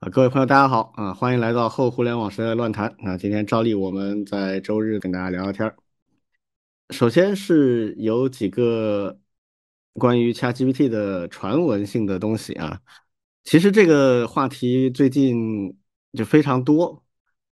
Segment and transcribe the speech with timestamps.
[0.00, 1.12] 啊，各位朋友，大家好啊！
[1.12, 3.18] 欢迎来到后互联网时代乱谈啊！
[3.18, 5.76] 今天照例我们在周日跟大家聊聊天儿。
[6.88, 9.20] 首先是有几个
[9.92, 12.80] 关于 ChatGPT 的传闻性的东西啊。
[13.44, 15.78] 其实这个话题最近
[16.14, 17.04] 就非常多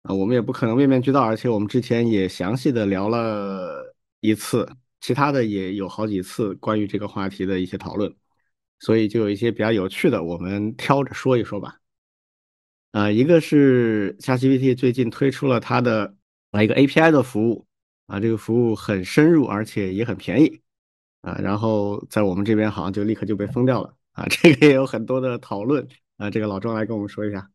[0.02, 4.68] 啊，我们也不可能面面俱到，而且我们之前也详细的聊了一次，
[5.00, 8.12] 其他的也有好几次关于这个话题的一些讨论，
[8.80, 11.78] 所以就有一些比较有趣的，我们挑着说一说吧。
[12.92, 16.14] 啊，一个是 ChatGPT 最近推出了它的
[16.50, 17.66] 啊一个 API 的服务
[18.06, 20.60] 啊，这个服务很深入，而且也很便宜
[21.22, 25.88] 啊，然后在我们这边好像就立刻就被封掉了啊，这个也有很多的讨论
[26.18, 27.50] 啊，这个老庄来跟我们说一下。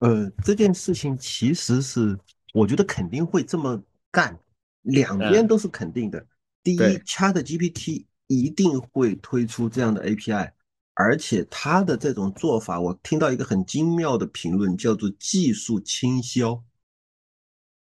[0.00, 2.18] 呃，这件事情其实是
[2.52, 4.38] 我觉得肯定会这么干，
[4.82, 6.26] 两边都是肯定的。
[6.62, 10.50] 第一，ChatGPT 一定会推出这样的 API。
[10.98, 16.64] 而且他的这种做法，我听到一个很精妙的评论，叫做技术倾销。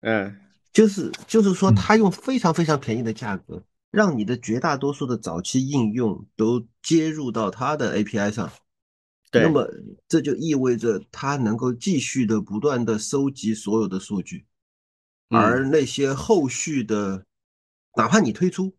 [0.02, 0.40] 嗯，
[0.72, 8.52] 就是就是说，他用非常非常便宜的价格，让你的绝大多数的早期应用都接入到他的 API 上。
[9.32, 9.68] 那么
[10.08, 14.46] 这就意味着他能够继续的不断的收集所有的数据，
[15.30, 17.26] 而那些后续的，
[17.96, 18.74] 哪怕你推出。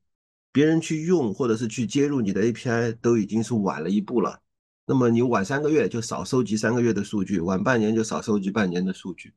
[0.52, 4.40] 别人去用或者是去接入你的 API 都已经是晚了一步了，
[4.86, 9.32] 那么你晚三个月就少收集三个月的数据，晚半年就少收集半年的数据，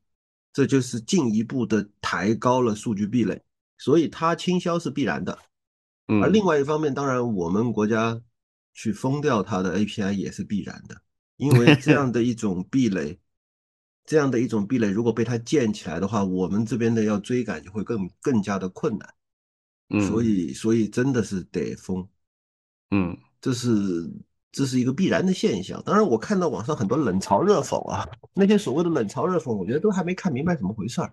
[0.52, 3.40] 这就是进一步的抬高了数据壁垒，
[3.78, 5.38] 所以它倾销是必然的。
[6.06, 8.20] 而另外一方面，当然我们国家
[8.72, 10.96] 去封掉它的 API 也是必然的，
[11.36, 13.18] 因为这样的一种壁垒，
[14.04, 19.14] 这样的一种壁垒如果被它建起来的话，我们这边的要追赶就会更更加的困难。
[19.90, 22.08] 所以，所以真的是得封，
[22.90, 24.10] 嗯，这是
[24.50, 25.82] 这是一个必然的现象。
[25.84, 31.12] 当然，我看到网上很多冷嘲热讽啊，那些所谓的冷嘲热讽，我觉得都还没看明白怎么回事儿，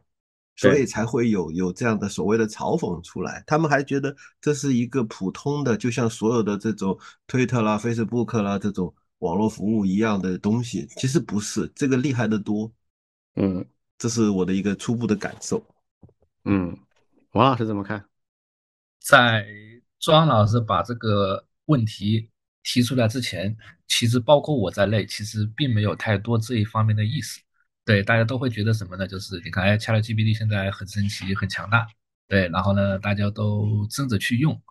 [0.56, 3.44] 所以才会有有这样的所谓的嘲讽出来。
[3.46, 12.72] 他们还觉得这是一个普通的，就像所有的这种推特啦、Facebook 啦这种网络服务一样的东西，其实不是，这个厉害的多。
[13.36, 13.66] 嗯，
[13.98, 15.64] 这是我的一个初步的感受。
[16.46, 16.76] 嗯，
[17.34, 18.04] 王老师怎么看？
[19.02, 19.46] 在
[20.00, 22.30] 庄老师把这个问题
[22.64, 23.56] 提出来之前，
[23.88, 27.42] 其实包括我在内，其实并没有太多这一方面的意思。
[27.84, 29.08] 对，大家都会觉得什么呢？
[29.08, 31.88] 就是你看，哎，ChatGPT 现在很神奇、很强大，
[32.28, 34.62] 对，然后呢，大家都争着去用，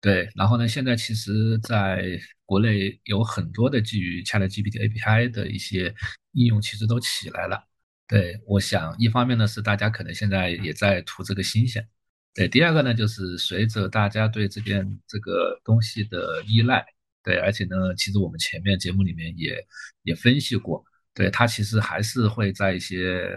[0.00, 5.94] 对，然后呢，现在其实在国内有很多的基于 ChatGPT API 的一些
[6.32, 7.64] 应用，其实都起来了。
[8.06, 11.88] 对，我想一方面呢是大家可能现在也在图这个新鲜。
[12.34, 16.84] 对，第二个呢，就是随着大家对这边这个东西的依赖，
[17.24, 19.66] 对，而且呢，其实我们前面节目里面也
[20.04, 23.30] 也分析过，对它其实还是会在一些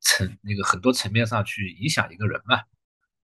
[0.00, 2.60] 层那个很多层面上去影响一个人嘛。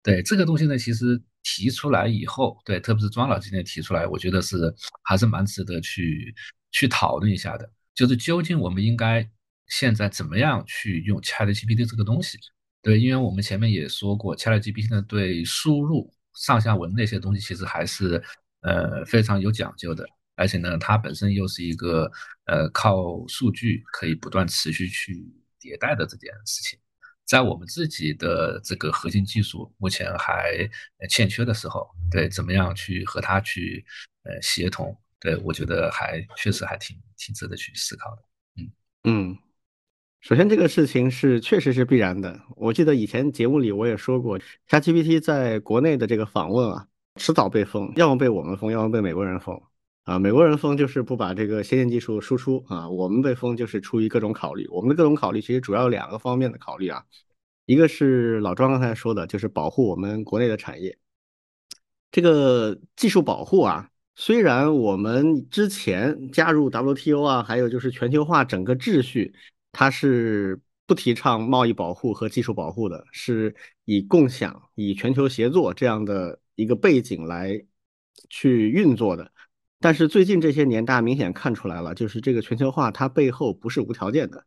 [0.03, 4.73] 对这个东西呢，其实提出来以后，对，特别是庄老今天提出来，我觉得是
[5.03, 6.35] 还是蛮值得去
[6.73, 9.29] 去讨论一下的，就是究竟我们应该
[9.67, 12.39] 现在怎么样去用 ChatGPT 这个东西。
[12.87, 18.23] 对，因为我们前面也说过，ChatGPT 呢对输入上下文那些东西其实还是
[18.61, 22.09] 呃非常有讲究的，而且呢它本身又是一个
[22.45, 25.15] 呃靠数据可以不断持续去
[25.61, 26.79] 迭代的这件事情，
[27.25, 30.57] 在我们自己的这个核心技术目前还
[31.11, 33.85] 欠缺的时候，对，怎么样去和它去
[34.23, 34.97] 呃协同？
[35.19, 38.23] 对我觉得还确实还挺挺值得去思考的，
[38.63, 38.71] 嗯
[39.03, 39.39] 嗯。
[40.27, 42.37] 首先，这个事情是确实是必然的。
[42.57, 44.37] 我记得以前节目里我也说过
[44.69, 49.57] ，ChatGPT 在国内的这个访问啊，迟早被封，要么被我们封，要么被美国人封。
[50.03, 54.67] 啊，美国人封就是不把这个先进技术输出啊，我们被封就是出于各种考虑。
[54.67, 57.05] 我们的各种考虑其实主要有两个方面的考虑啊，
[57.67, 60.99] 一个是老庄刚才说的，就是保护我们国内的产业。
[62.11, 69.33] 这个技术保护啊，虽然我们之前加入 WTO 啊，还有就是全球化整个秩序。
[69.79, 77.63] 它是不提倡贸易保护和技术保护的，是以共享、以全球协作这样的一个背景来
[78.31, 79.31] 去运作的。
[79.79, 84.47] 但是最近这些年，大家明显看出来了，就是这个全球化它背后不是无条件的。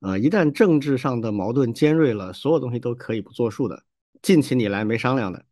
[0.00, 3.84] 啊，一旦政治上的矛盾尖锐了，所有东西都可以不作数的，
[4.20, 5.46] 近起你来没商量的。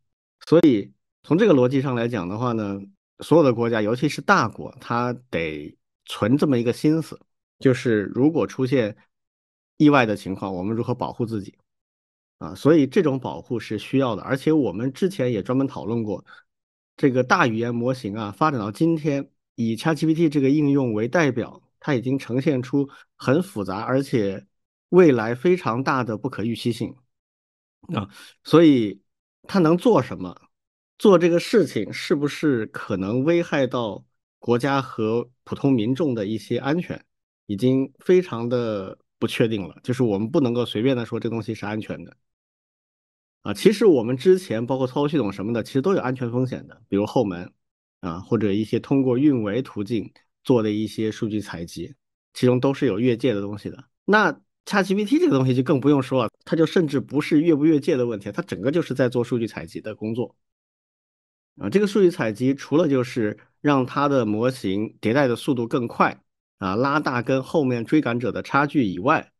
[0.45, 0.91] 所以
[1.23, 2.81] 从这个逻辑上来讲的话呢，
[3.19, 5.73] 所有的国家，尤其是大国，它得
[6.05, 7.17] 存这么一个心思。
[7.59, 8.95] 就是如果出现
[9.77, 11.57] 意外的情况，我们如何保护自己
[12.37, 12.53] 啊？
[12.55, 14.21] 所以这种保护是需要的。
[14.21, 16.23] 而且我们之前也专门讨论过，
[16.97, 24.45] 这个大语言模型啊，发展到今天，以 ChatGPT 这个应用为代表，它已经呈现出很复杂而且
[24.89, 26.95] 未来非常大的不可预期性
[27.93, 28.09] 啊，
[28.43, 29.01] 所以
[29.43, 30.41] 它能做什么？
[30.97, 34.05] 做这个事情是不是可能危害到
[34.39, 37.05] 国家和普通民众的一些安全，
[37.45, 39.77] 已经非常的不确定了。
[39.83, 42.15] 就是我们不能够随便的说这东西是安全的
[43.41, 43.53] 啊。
[43.53, 47.51] 其实我们之前包括操作系统什么的，其实都有安全风险的，比如后门
[48.01, 50.11] 啊，或者一些通过运维途径
[50.43, 51.95] 做的一些数据采集，
[52.33, 53.83] 其中都是有越界的东西的。
[54.05, 54.31] 那
[54.65, 60.35] ChatGPT 这个东西就更不用说了，它就甚至不是越不越界的问题，它整个就是在做数据采集的工作。
[61.57, 66.19] 啊，这个数据采集除了就是让它的模型迭代的速度更快
[66.57, 69.31] 啊，拉大跟后面追赶者的差距以外，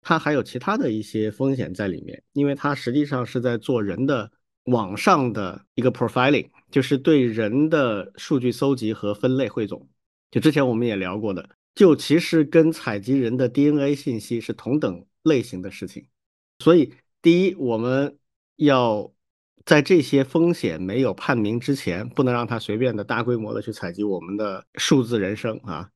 [0.00, 4.30] 它还有其他的一些风险在里面，因为它实际上是在做人的
[4.64, 9.88] 网上的一个 profiling，就是对人的数据搜集和分类汇总。
[10.30, 16.06] 就之前我们也聊过的，就其实跟采集人的 DNA 信息是同等类型的事情。
[16.58, 18.18] 所以，第一，我们
[18.56, 19.12] 要。
[19.66, 25.90] 在这些风险没有判明之前，不能让他随便的大规模的去采集我们的数字人生啊，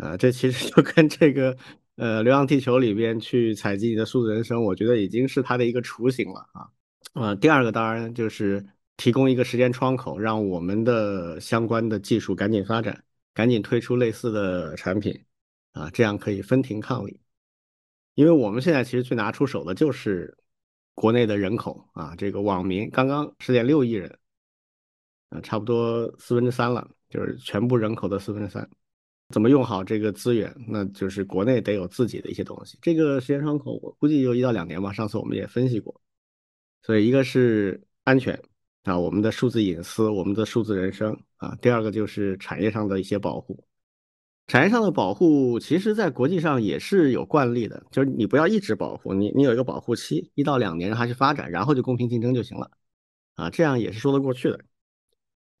[0.00, 1.56] 啊，这其实就跟这个
[1.96, 6.68] 呃《流浪地球》里边去采集你的数字人生，我觉得已经是它的一个雏形了啊。
[7.12, 8.64] 呃，第二个当然就是
[8.96, 13.04] 提供一个时间窗口，让我们的相关的技术赶紧发展，
[13.34, 15.18] 赶紧推出类似的产品
[15.72, 17.20] 啊，这样可以分庭抗礼。
[18.14, 20.36] 因为我们现在其实最拿出手的就是。
[20.92, 24.18] 国内的人口啊，这个网民刚刚十点六亿人，
[25.30, 28.68] 啊，差不多四分之三了，就是全部人口的四分之三。
[29.30, 30.54] 怎么用好这个资源？
[30.68, 32.78] 那就是国内得有自己的一些东西。
[32.82, 34.92] 这个时间窗口我估计有一到两年吧。
[34.92, 36.00] 上次我们也分析过，
[36.82, 38.40] 所以一个是安全
[38.82, 41.56] 啊，我们的数字隐私，我们的数字人生啊。
[41.62, 43.64] 第二个就是产业上的一些保护。
[44.48, 52.68] 产业上的保护，其实在国际上也是有惯例的，就是你不要一直保护你，你有一个保护期，一到两年让它去发展，然后就公平竞争就行了，
[53.36, 54.60] 啊，这样也是说得过去的。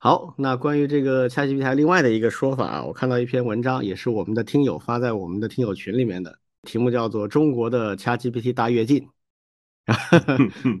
[0.02, 9.06] 好，那关于这个 ChatGPT 另外的一个说法啊，我看到一篇文章，也是我们的听友发在我们的听友群里面的，题目叫做《中国的 ChatGPT 大跃进》，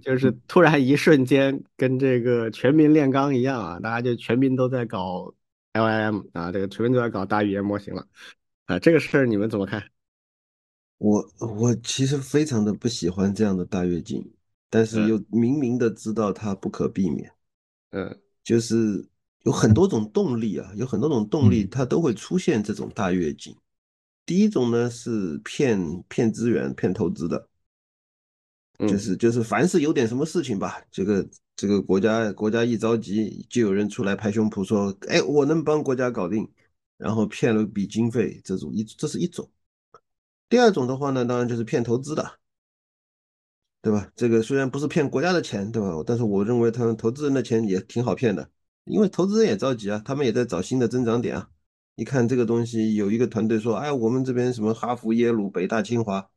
[0.00, 5.32] 就是突然一瞬间跟这个全民炼钢一样啊，大家就全民都在搞。
[5.72, 8.04] L I M 啊，这个全民都在搞大语言模型了
[8.66, 9.80] 啊，这个事儿你们怎么看？
[10.98, 14.28] 我我其实非常的不喜欢这样的大跃进，
[14.68, 17.30] 但是又明明的知道它不可避免。
[17.90, 19.06] 嗯，就是
[19.42, 23.56] 有很多种动力啊，有很多种动力，它都会出现这种大跃进。
[24.26, 27.48] 第一种呢是骗骗资源、骗投资的。
[28.88, 36.50] 就是就是，凡是有点什么事情吧，这个这个国家国家一着急，就有人出来拍胸脯说，哎，我能帮国家搞定，
[36.96, 39.50] 然后骗了笔经费，这种一这是一种。
[40.48, 42.38] 第二种的话呢，当然就是骗投资的，
[43.82, 44.10] 对吧？
[44.16, 46.02] 这个虽然不是骗国家的钱，对吧？
[46.06, 48.50] 但是我认为他们投资人的钱也挺好骗的，
[48.84, 51.50] 因为投资人也着急啊，他们也在找新的增长点啊。
[51.96, 56.30] 一看这个东西，有一个团队说，哎，我们这边什么哈佛、耶鲁、北大、清华。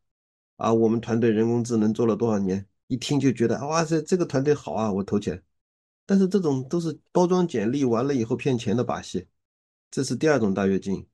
[0.57, 2.65] 啊，我们团队人工智能做了多少年？
[2.87, 5.41] 一听就觉得哇塞，这个团队好啊，我投钱。
[6.05, 9.25] 但是这种都是包装简历完了以后骗钱的把戏，
[9.89, 11.07] 这是第二种大跃进。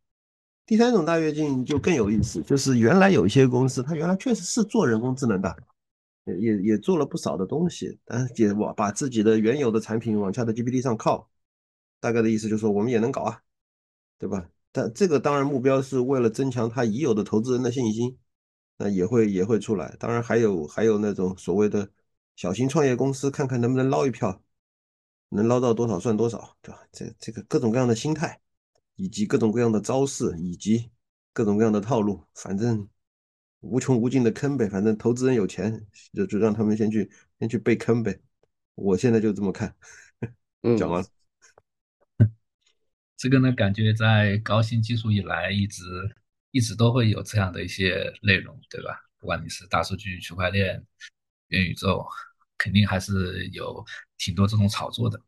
[0.65, 5.55] 第三种大跃进就更有意思，就是原来有一些公司，它原来确实是做人工智能的，
[6.37, 11.29] 也也做了不少的东西，但是也往把自己的原有的产品往 ChatGPT 上靠，
[11.99, 13.41] 大概的意思就是说我们也能搞啊，
[14.17, 14.49] 对吧？
[14.71, 18.17] 但这个当然目标是为了增强他已有的投资人的信心。
[18.81, 21.91] 那也会也会出来，当然还有还有那种所谓的
[22.37, 24.41] 小型创业公司，看看能不能捞一票，
[25.27, 26.79] 能捞到多少算多少，对吧？
[26.89, 28.39] 这这个各种各样的心态，
[28.95, 30.89] 以及各种各样的招式，以及
[31.33, 32.87] 各种各样的套路，反正
[33.61, 34.67] 无穷无尽的坑呗。
[34.67, 38.19] 反正投资人有钱，就就让他们先去先去被坑呗。
[38.75, 39.75] 我现在就这么看。
[40.63, 41.03] 嗯，讲完。
[43.17, 45.83] 这个呢，感觉在高新技术以来一直。
[46.51, 48.99] 一直都会有这样的一些内容，对吧？
[49.19, 50.83] 不管你是大数据、区块链、
[51.49, 52.03] 元宇宙，
[52.57, 53.85] 肯定还是有
[54.17, 55.21] 挺多这种炒作的。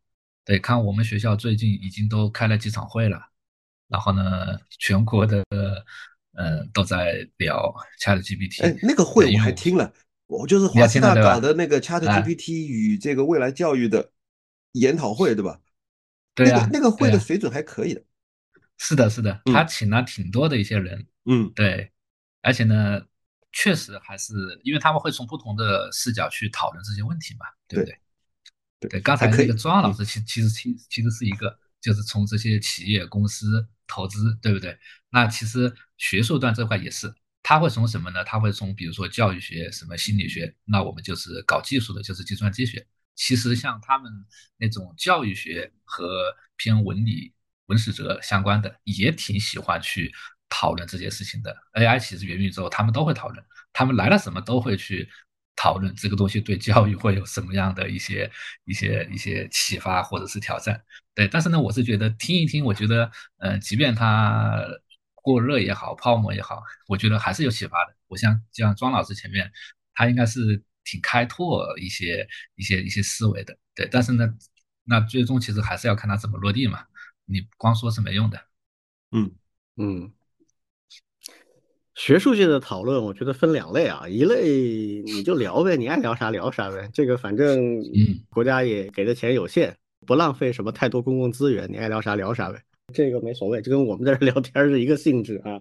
[0.44, 3.24] 对，看我们学校最近已经都开了几场会了，
[3.86, 5.44] 然后呢，全国的
[6.34, 8.62] 嗯都在聊 ChatGPT。
[8.62, 9.92] 哎，那个会我还听了，
[10.26, 14.12] 我就是华师大搞的那个 ChatGPT 与这个未来教育的
[14.72, 15.60] 研讨会，对吧？
[16.34, 18.02] 对呀，那个那个会的水准还可以的。
[18.78, 21.06] 是的，是的，他请了挺多的一些人。
[21.26, 21.92] 嗯，对，
[22.40, 23.00] 而且呢，
[23.52, 24.32] 确实还是
[24.64, 27.98] 因为他们会从不同的视角去讨论这些问题嘛，对不对？
[28.88, 34.78] 对，刚才那个庄老师，其其实其其实是一个就是从这些企业公司投资，对不对？
[35.10, 37.12] 那其实学术端这块也是，
[37.42, 38.24] 他会从什么呢？
[38.24, 42.86] 他会从比如说教育学、什么心理学，那我们就是搞技术的，就是计算机学。
[43.14, 44.10] 其实像他们
[44.56, 47.34] 那种教育学和偏文理、
[47.66, 50.10] 文史哲相关的，也挺喜欢去
[50.48, 51.54] 讨论这些事情的。
[51.74, 55.08] AI 其实元宇宙，他们都会讨论，他们来了什么都会去
[55.56, 58.30] 讨论这个东西对教育会有什么样的一些、
[58.64, 60.82] 一些、一些启发或者是挑战。
[61.14, 64.62] 对，但是呢，我是觉得听一听，我觉得，嗯，即便它
[65.14, 67.94] 过热也好，泡沫也好，我觉得还是有启发的。
[68.08, 69.50] 我像像庄老师前面，
[69.94, 70.62] 他应该是。
[70.84, 74.28] 挺开拓一些一些一些思维的，对，但是呢，
[74.82, 76.84] 那最终其实还是要看他怎么落地嘛，
[77.24, 78.44] 你光说是没用的。
[79.12, 79.32] 嗯
[79.76, 80.12] 嗯，
[81.94, 92.62] 学术界的讨论，我觉得分两类啊，一类你就聊呗，你爱聊啥聊啥呗，这个反正嗯，国家也给的钱有限，不浪费什么太多公共资源，你爱聊啥聊啥呗，
[92.94, 95.60] 这个没所谓，就跟我们在这 聊天是一个性质啊。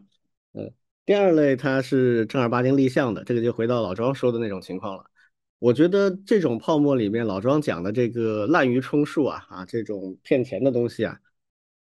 [0.54, 0.72] 嗯，
[1.06, 5.04] 第二类它是正儿八经立项的，这个就回到老庄说的那种情况了。
[5.60, 11.20] 我觉得这种泡沫里面，老庄讲的这个滥竽充数啊啊，这种骗钱的东西啊，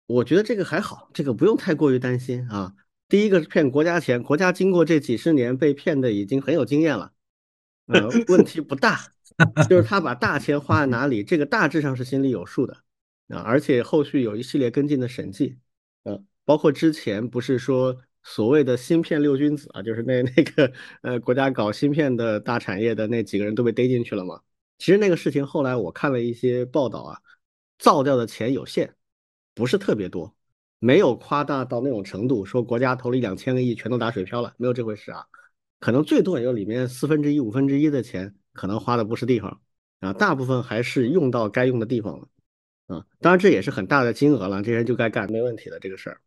[0.05, 2.71] 我觉得这个还好，这个不用太过于担心啊。
[3.15, 7.13] 第一个是骗国家钱，国家经过这几十年被骗的已经很有经验了，
[7.86, 9.00] 呃，问题不大，
[9.69, 12.74] 就是他把大钱花在哪里，这个大致上是心里有数的
[13.29, 15.55] 啊，而且后续有一系列跟进的审计，
[16.03, 17.95] 呃，包括之前不是说。
[18.27, 24.41] 所谓的芯片六君子啊，就是那那个呃国家搞芯片的大产业的那几个人都被逮进去了嘛。
[24.79, 27.19] 其实那个事情后来我看了一些报道啊，
[27.77, 28.95] 造掉的钱有限，
[29.53, 30.35] 不是特别多，
[30.86, 35.25] 没有夸大到那种程度，说国家投了一两千个亿全都打水漂了，没有这回事啊。
[35.80, 39.60] 可能最多也就里面四分之一、五分之一的钱可能花的不是地方
[40.00, 42.27] 啊，大部分还是用到该用的地方了
[42.86, 43.04] 啊。
[43.20, 46.22] 当然这也是很大的金额了，这些人就该干，没问题的这个事儿。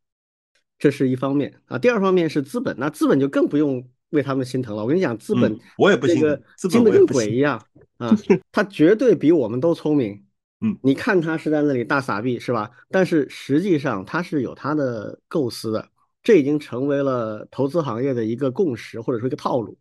[0.76, 4.82] 这是一方面啊，第二方面是资本，那资本就更不用为他们心疼了。
[4.82, 7.64] 我跟你讲，资本我也不这个精的跟鬼一样
[7.98, 8.10] 啊，
[8.50, 10.24] 他绝对比我们都聪明。
[10.60, 12.70] 嗯，你看他是在那里大撒币是吧？
[12.90, 15.88] 但是实际上他是有他的构思的，
[16.22, 19.78] 这已经成为了投资行业的一个共识或者说一个套路，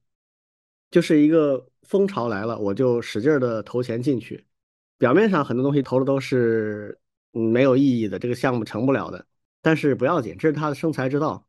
[0.92, 4.46] 就是一个风潮来了，我就使劲的投钱进去。
[5.00, 7.00] 表面上很多东西投的都是
[7.32, 9.26] 没有意义的，这个项目成不了的。
[9.64, 11.48] 但是不要紧，这是他的生财之道。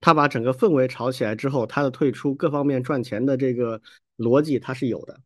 [0.00, 3.82] 他把整个氛围炒起来之后，他的退出各方面赚钱的这个
[4.16, 5.20] 逻辑他是有的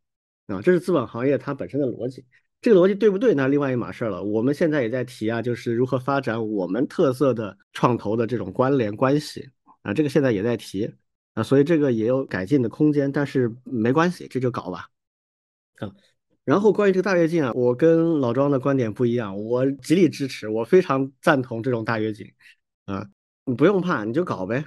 [0.46, 2.24] 啊，这是资本行业它本身的逻辑。
[2.62, 3.34] 这个逻辑对不对？
[3.34, 4.22] 那另外一码事了。
[4.22, 9.50] 我们现在也在提啊，就是如何发展我们特色的创投的这种关联关系
[9.82, 10.88] 啊，这个现在也在提
[11.34, 13.10] 啊，所以这个也有改进的空间。
[13.10, 14.86] 但是没关系，这就搞吧
[15.80, 15.90] 啊。
[16.44, 22.26] 然后关于这个大跃进啊，我跟老庄的观点不一样，我极力支持，我非常赞同这种大跃进，
[22.84, 23.04] 啊，
[23.44, 24.64] 你不用怕，你就搞呗，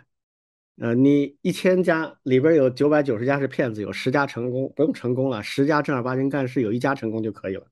[0.79, 7.65] 呃，你一千家里边有九百九十家是骗子，有十家成功，不用成功了，十家正儿八经干事，有一家成功就可以了。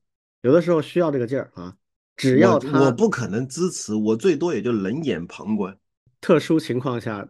[0.43, 1.75] 有的时候需要这个劲儿啊，
[2.15, 5.77] 只要他我不可能支持，我最多也就冷眼旁观。
[6.21, 7.27] 特殊情况下，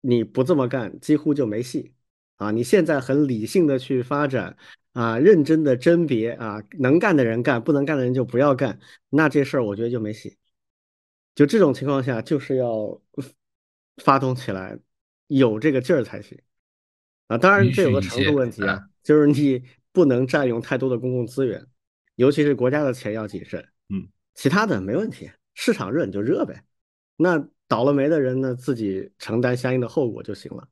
[0.00, 1.92] 你不这么干，几乎就没戏
[2.36, 2.50] 啊！
[2.50, 4.56] 你现在很理性的去发展。
[4.94, 8.78] 啊，认真的甄别啊，能干的人干，不能干的人就不要干。
[9.10, 10.38] 那这事儿我觉得就没戏。
[11.34, 13.02] 就这种情况下，就是要
[13.96, 14.78] 发动起来，
[15.26, 16.38] 有这个劲儿才行
[17.26, 17.36] 啊。
[17.36, 21.66] 当然，这有个程度问题啊，就是你不能占用太多的公共资源，
[22.16, 23.66] 尤其是国家的钱要谨慎。
[23.88, 26.64] 嗯，其他的没问题，市场热你就热呗。
[27.16, 30.68] 那倒了霉的人呢，自己承担相应的后果就行了。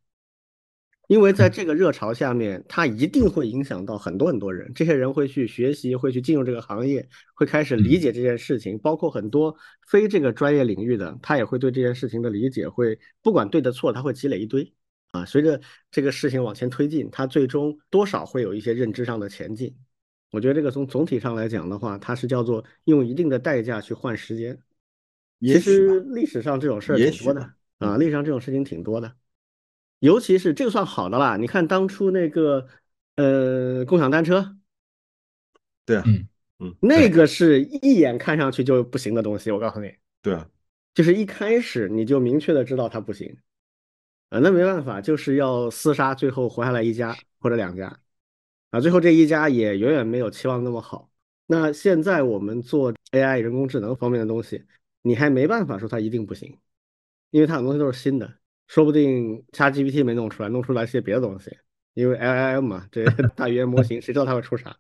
[1.09, 4.73] 因为在这个热潮下面，它一定会影响到很多很多人。
[4.75, 8.79] 这些人会去学习，会去进入这个行业，会开始理解这件事情。
[8.79, 9.55] 包括很多
[9.87, 14.73] 非这个专业领域的，他也会对这件事情的理解，会不管对的错，他会积累一堆
[15.11, 15.25] 啊。
[15.27, 19.77] 随着这个事情往前推进，他最终多少会有一些认知上的前进。
[20.33, 24.59] 我觉得这个从总体上来讲的话，它是叫做用一定的代价去换时间。
[25.41, 29.15] 其实历史上这种事儿挺多的啊，历史上这种事情挺多的。
[29.99, 32.67] 尤其是这个算好的啦，你看当初那个，
[33.17, 34.57] 呃，共享单车，
[35.85, 36.27] 对啊，嗯
[36.61, 40.49] 嗯，那个是一眼看上去就不行的东西，我告诉你，对啊，
[40.95, 43.37] 就是一开始你就明确的知道它不行，
[44.31, 48.01] 啊，那没办法，就是要厮杀，最后活下来一家或者两家，
[48.73, 51.11] 啊，最后这一家也远远没有期望那么好。
[51.47, 54.65] 那现在我们做 AI 人工智能方面的东西，
[55.03, 56.59] 你还没办法说它一定不行，
[57.31, 58.39] 因为它很多东西都是新的。
[58.69, 61.55] 说不定 ChatGPT 没弄出来，弄出来些别的东西，
[61.93, 63.05] 因为 LLM 嘛，这
[63.37, 64.75] 大语言模型谁知道它会出啥？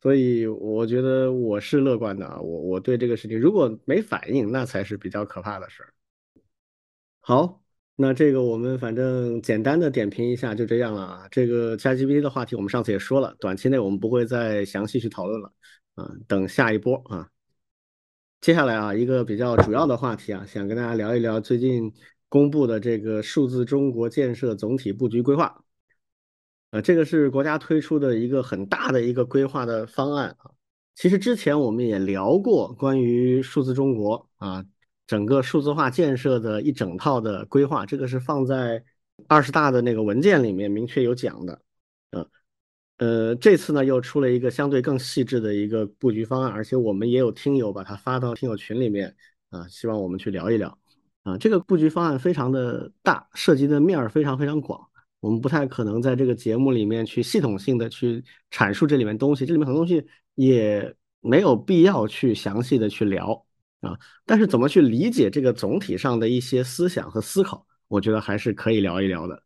[0.00, 5.92] 所以我觉得我是乐观的啊，我我对这个事情如果没反应，那才是比较可怕的事儿。
[7.20, 7.61] 好，
[8.02, 11.28] 那这个我们反正简单的点评一下就这样了啊。
[11.30, 15.52] 这个 ChatGPT 的话题我们上次也说了，短期内我们不会再详细去讨论了
[15.94, 17.28] 啊，等下一波啊。
[18.40, 21.92] 接下来啊，一个比较主要的话题啊，想跟大家聊一聊最近
[22.28, 25.62] 公布的这个数字中国建设总体布局规划。
[26.72, 30.50] 呃，这个是国家推出的一个很大的一个规划的方案啊。
[30.96, 34.64] 其实之前我们也聊过关于数字中国啊，
[35.12, 38.82] 整个数字化建设的一整套的规划，这个是放在
[39.28, 41.60] 二十大的那个文件里面明确有讲的。
[42.12, 42.26] 呃，
[42.96, 49.14] 呃，这次呢又出了一个相对更细致的一个布局方案，而且我们也有听友把它发到听友群里面
[49.50, 50.78] 啊，希望我们去聊一聊
[51.24, 51.36] 啊。
[51.36, 54.80] 这个布局方案非常的大，涉及的面儿非常非常广。
[55.20, 63.44] 我们不太可能在这个节目里面去系统性的去阐述这里面东西，这里面很多东西也没有必要去详细的去聊
[63.82, 63.98] 啊。
[64.24, 69.42] 但是怎么去理解这个总体上的一些思想和思考，我觉得还是可以聊一聊的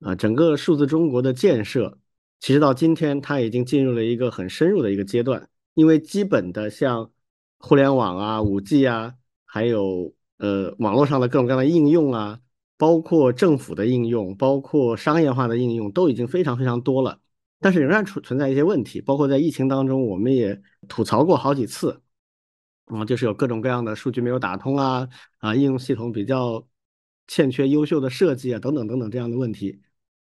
[0.00, 0.14] 啊。
[0.14, 1.96] 整个数字中国的建设，
[2.40, 7.10] 其实到今天它已经进入了一个很深入的一个阶段，因为基本的像
[7.58, 9.14] 互联网啊、五 G 啊，
[9.46, 12.40] 还有呃网络上的各种各样的应用啊。
[12.78, 17.18] 包括政府的应用，包括商业化的应用，都已经非常非常多了，
[17.58, 19.00] 但是仍然存存在一些问题。
[19.00, 22.02] 包括在疫情当中，我们也吐槽过好几次，
[22.86, 26.66] 啊，就是有各种各样的数据没有打通啊，啊，应用系统比较
[27.26, 29.80] 欠缺优秀的设计啊，等等等等这样的问题，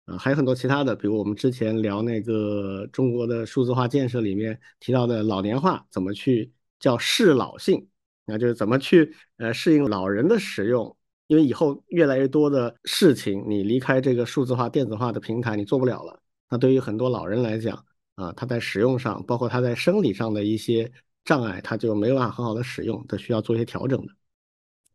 [0.04, 7.88] 啊，还有很多其他的，比如我们之前聊那个中国的数字化建设里面提到的老年化怎么去叫适老性，
[8.24, 10.96] 那就是怎么去呃适应老人的使用。
[11.28, 16.20] 因为以后越来越多的事情，你离开这个数字化、电子化的平台，你做不了了。
[16.50, 17.84] 那对于很多老人来讲，
[18.16, 20.90] 啊，他在使用上，包括他在生理上的一些
[21.24, 24.14] 障碍，它就没有办法很好的使用，它需要做一些调整的。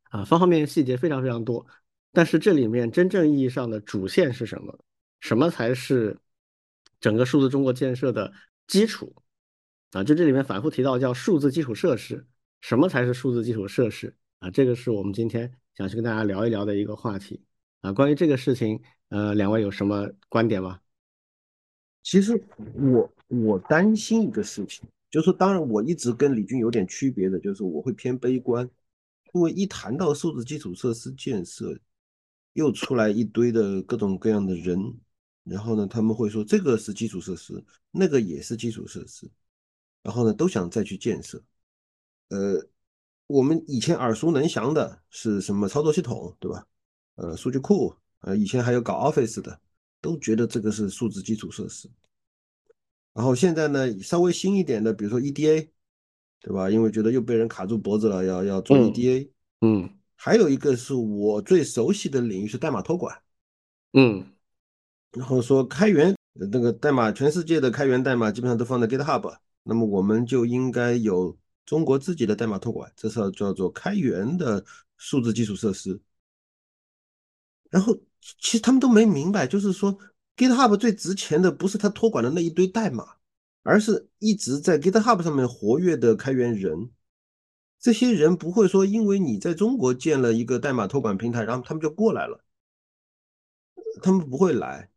[0.09, 1.65] 啊，方方面面细节非常非常多。
[2.11, 4.77] 但是这里面真正意义上的主线是什么？
[5.19, 6.17] 什么才是
[6.99, 8.31] 整个数字中国建设的
[8.67, 9.15] 基础？
[9.91, 12.25] 啊，就这里面反复提到叫数字基础设施。
[12.61, 14.15] 什么才是数字基础设施？
[14.39, 15.51] 啊，这个是我们今天。
[15.75, 17.43] 想去跟大家聊一聊的一个话题
[17.81, 20.79] 啊，关于这个事情，呃，两位有什么观点吗？
[22.01, 22.41] 其实
[22.75, 28.69] 我我担心一个事情，就是说，当然我一直跟李军有点区别的，就是我会偏悲观，
[29.31, 31.73] 因为一谈到数字基础设施建设，
[32.51, 34.77] 又出来一堆的各种各样的人，
[35.45, 39.25] 然后呢，他们会说这个是基础设施，那个也是基础设施，
[40.03, 41.41] 然后呢，都想再去建设，
[42.27, 42.67] 呃。
[43.27, 46.63] 我们以前耳熟能详的是什么操作系统，对吧？
[47.15, 49.59] 呃，数据库，呃，以前还有搞 Office 的，
[49.99, 51.89] 都觉得这个是数字基础设施。
[53.15, 55.69] 然后现在呢，稍微新一点的，比如说 EDA，
[56.41, 56.69] 对吧？
[56.69, 59.31] 因为觉得又被人卡住脖子了，要要做 EDA。
[59.61, 59.89] 嗯。
[60.15, 63.19] 还有一个是我最熟悉的领域是代码托管。
[63.93, 64.23] 嗯。
[65.13, 71.35] 然后说开源那个代码，全世界的开源代码基本上都放在 GitHub，那么我们就应该有。
[71.65, 74.63] 中国自己的代码托管，这是叫做开源的
[74.97, 75.99] 数字基础设施。
[77.71, 79.97] 然后，其实他们都没明白，就是说
[80.37, 83.17] ，GitHub 最值钱的不是它托管的那一堆代码，
[83.63, 86.91] 而是一直在 GitHub 上面活跃的开源人。
[87.79, 92.43] 这些人不会说，因为你在中国建了一个代码托管平台，然后他们就过来了。
[94.01, 94.89] 他们不会来，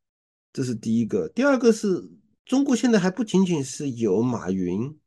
[0.52, 1.28] 这是第一个。
[1.28, 2.08] 第二个是
[2.44, 4.98] 中国现在还不仅仅是有马云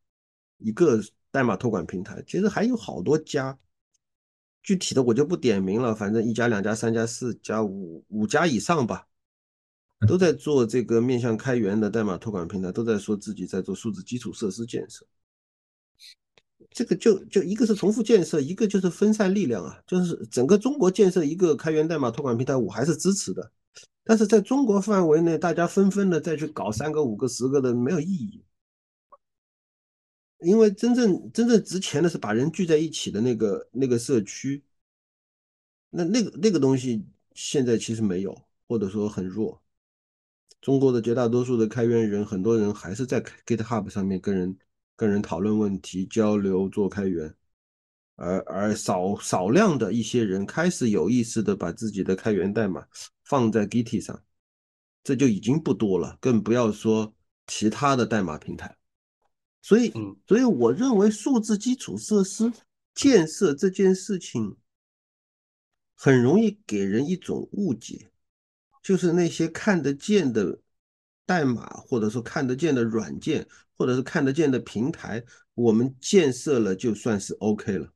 [0.58, 1.02] 一个。
[1.34, 3.58] 代码托管平台其实还有好多家，
[4.62, 9.08] 具体的我就不点名了，反正一家、两家、三家、四家、五五家以上吧，
[10.08, 15.06] 都在做这个面向开源的代码托管平台，都在说自己在做数字基础设施建设。
[16.70, 23.52] 这个就就一个是重复建设，一个就是分散力量啊，就是整个中国建设一个开源代码托管平台，我还是支持的，
[24.04, 28.44] 但是在中国范围内，大家纷纷的再去搞三个、五个、十个的，没有意义。
[30.40, 34.64] 因为真正真正值钱的是把人聚在一起的那个那个社区，
[35.90, 38.36] 那那个那个东西现在其实没有，
[38.68, 39.62] 或者说很弱。
[40.62, 44.56] 中国的绝大多数的开源人，很多人还是在 GitHub 上面跟人
[44.95, 47.36] 跟人讨论问题、交流、做开源，
[48.15, 52.86] 而而少少量的一些人开始有意识的把自己的开源代码
[53.24, 54.24] 放在 Git 上，
[55.04, 57.12] 这就已经不多了，更不要说
[57.47, 58.78] 其他的代码平台。
[59.63, 59.91] 所以，
[60.28, 62.54] 所以我认为数字基础设施
[62.93, 64.58] 建设这件事情
[65.95, 68.11] 很容易给人一种误解，
[68.82, 70.60] 就是那些看得见的
[71.26, 77.91] 代码，或者说看得见的软件，或者是看得见的平台，我们建设了就算是 OK 了。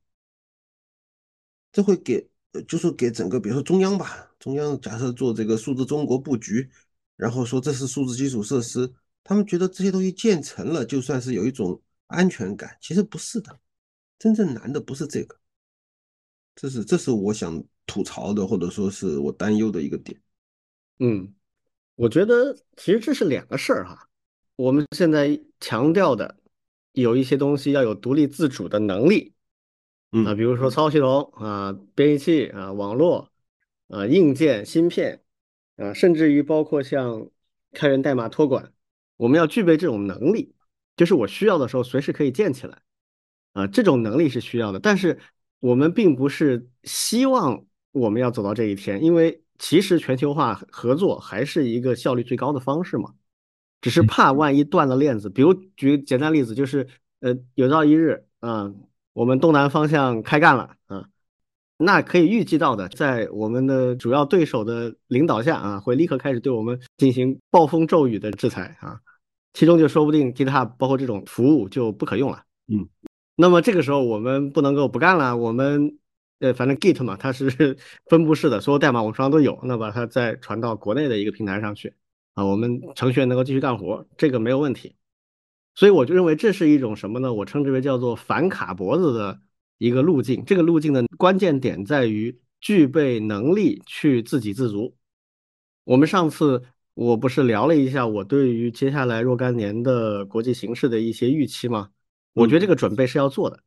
[1.72, 2.26] 这会给，
[2.66, 6.70] 就是给整个，比如说中央吧，中央假设做这个数字中国布局，
[7.16, 8.90] 然后说这是数字基础设施，
[9.22, 13.60] 他们觉得这些东西建成了就算是有一种安全感，其实不是的，
[14.18, 15.38] 真正难的不是这个，
[16.54, 20.18] 这是这是我想吐槽的，或者说是我担忧的一个点。
[20.98, 21.34] 嗯，
[21.94, 24.08] 我觉得其实这是两个事儿哈。
[24.56, 26.38] 我们现在强调的
[26.92, 29.34] 有一些东西要有独立自主的能力，
[30.24, 33.30] 啊，比如说操作系统啊、编译器啊、网络
[33.88, 35.22] 啊、硬件、芯片
[35.76, 37.28] 啊，甚至于包括像
[37.72, 38.72] 开源代码托管，
[39.18, 40.54] 我们要具备这种能力，
[40.96, 42.80] 就是我需要的时候随时可以建起来
[43.52, 44.80] 啊，这种能力是需要的。
[44.80, 45.18] 但是
[45.60, 53.14] 我们并不是希望我们要走到这一天，因为其实全球化合作还是一个效率最高的方式嘛。
[53.82, 56.88] 只是怕万一断了链子，比如举简单例子，就是
[57.20, 58.72] 呃，有朝一日啊，
[59.12, 61.04] 我们东南方向开干了啊，
[61.76, 68.98] 那可以预计到的，在我们的主要对手的领导下啊，会立刻开始对我们进行暴风骤雨的制裁啊，
[69.52, 72.42] 其中就说不定 GitHub 包括这种服务就不可用了。
[72.66, 72.88] 嗯，
[73.36, 75.96] 那么这个时候我们不能够不干了，我们
[76.38, 77.48] 呃，反正 Git 嘛，它是
[78.08, 81.94] 分布式的，所有代码我们手上都有，那把它再传到国内的一个平台上去。
[82.34, 84.94] 啊，我们程序员能够继续干活，这个没有问题，
[85.74, 87.32] 所以我就认为这是一种什么呢？
[87.32, 89.40] 我称之为叫做反卡脖子的
[89.78, 90.44] 一个路径。
[90.44, 94.94] 这个路径的关键点在于具备能力去自给自足。
[95.84, 101.88] 我们上次我不是聊了一下我对于接下来若干年的国际形势的一些预期吗？
[102.34, 103.62] 我觉得这个准备是要做的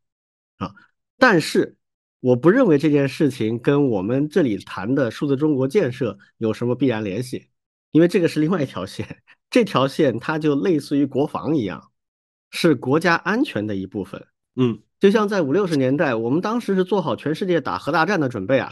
[0.58, 0.76] 啊，
[1.18, 1.76] 但是
[2.20, 7.48] 我不认为这件事情跟我们这里谈的数字中国建设有什么必然联系。
[7.92, 11.90] 因为这个是另外一条线，这条线它就类似于国防一样，
[12.52, 14.24] 是国家安全的一部分。
[14.56, 18.70] 嗯，就像在五六十年代，我们当时是做好全世界打核大战的准备啊，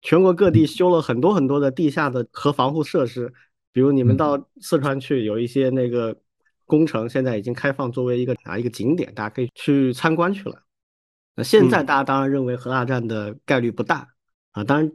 [0.00, 3.32] 全国各地修了很多很多的地下的核防护设施，
[3.72, 6.16] 比如你们到四川去，有一些那个
[6.64, 10.62] 工程现在已经开放作为一个啊一个景点，大家可以去参观去了。
[11.34, 14.08] 那现在大家当然认为核大战的概率不大
[14.52, 14.92] 啊，当然。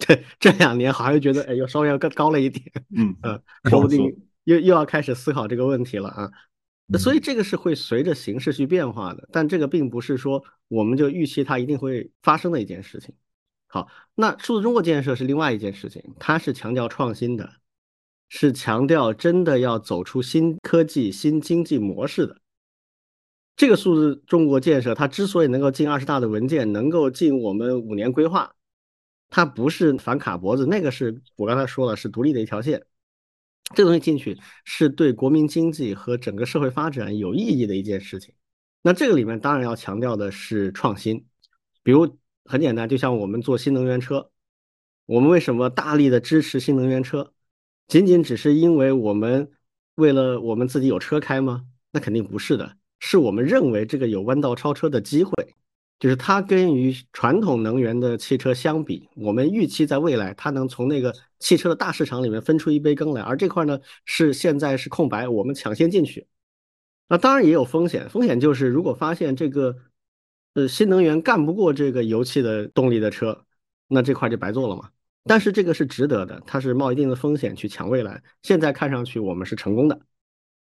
[0.00, 2.64] 这这两年好像又觉得，哎，又稍微要更高了一点，
[2.96, 4.00] 嗯 呃，说不定
[4.44, 6.30] 又又要开始思考这个问题了啊。
[6.86, 13.12] 那所以这个是会随着形势去变化的，但这个并不是说我们就预期它一定会发生的一件事情。
[13.66, 17.54] 好，那数字中国建设是另外一件事情，它是强调创新的，
[18.28, 22.36] 是强调真的要走出新科技、新经济模式的。
[23.58, 28.54] 这个数字中国建设，它之所以能够进二十大的文件，能够进我们五年规划。
[29.30, 32.86] 它不是反卡脖子，那个是我刚才说了，是独立的一条线。
[33.74, 38.32] 这东西进去是对国民经济和整个社会发展有意义的一件事情。
[38.80, 41.26] 那这个里面当然要强调的是创新，
[41.82, 44.30] 比如很简单，就像我们做新能源车，
[45.04, 47.32] 我们为什么大力的支持新能源车？
[47.88, 49.50] 仅仅只是因为我们
[49.96, 51.64] 为了我们自己有车开吗？
[51.90, 55.32] 那肯定不是的，是我们认为这个有弯道超车的机会。
[56.00, 66.28] 就是它跟于传统能源的汽车相比，我们预期在未来它能从那个汽车的大市场里面分出一杯羹来，而这块呢是现在是空白，我们抢先进去。
[67.08, 69.74] 那当然也有风险，风险就是如果发现这个
[70.54, 73.44] 呃新能源干不过这个油气的动力的车，
[73.88, 74.90] 那这块就白做了嘛。
[75.24, 78.22] 但是这个是值得的，它是冒一定的风险去抢未来。
[78.42, 80.00] 现在看上去我们是成功的，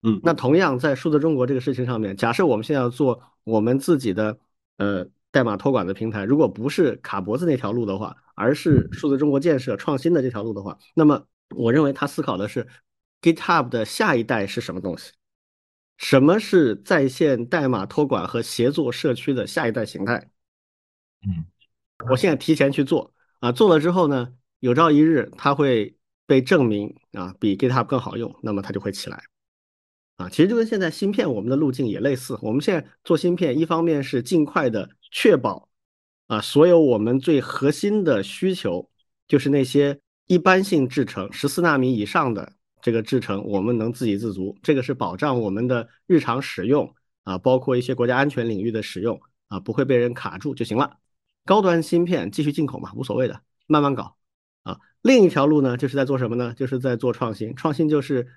[0.04, 0.20] 嗯。
[0.24, 4.38] 那同样在数字中国这个事情上面，假设我们现在要做我们自己的。
[4.78, 12.68] 呃，代码托管的平台，如果不是卡脖子那条路的话，而是数字中国建设创新的这条路的话，那么我认为他思考的是
[13.22, 15.12] GitHub 的下一代是什么东西？
[15.98, 20.28] 什么是在线代码托管和协作社区的下一代形态？
[21.28, 21.46] 嗯，
[22.10, 29.24] 我现在提前去做啊，做了之后呢，有朝一日它会被证明啊比 GitHub 更好用，那么它就会起来。
[30.18, 32.38] 啊，其实就跟现在芯片我们的路径也类似。
[32.42, 35.68] 我们现在做芯片，一方面是尽快的确保
[36.28, 38.88] 啊，所有我们最核心的需求，
[39.28, 44.56] 就是那些一般性制程十四纳米以上的这个制程，我们能自给自足。
[44.62, 50.98] 这个是保障我们的日常使用啊，包括一些国家安全领域的使用啊，不会被人卡住就行了。
[51.44, 54.16] 高端芯片继续进口嘛，无所谓的，慢慢搞
[54.62, 54.78] 啊。
[55.02, 56.54] 另一条路呢，就是在做什么呢？
[56.54, 58.28] 就是在做创新，创新就是。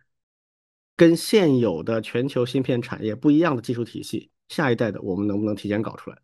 [0.97, 6.19] 跟现有的全球芯片产业不一样的技术体系，下一代的我们能不能提前搞出来？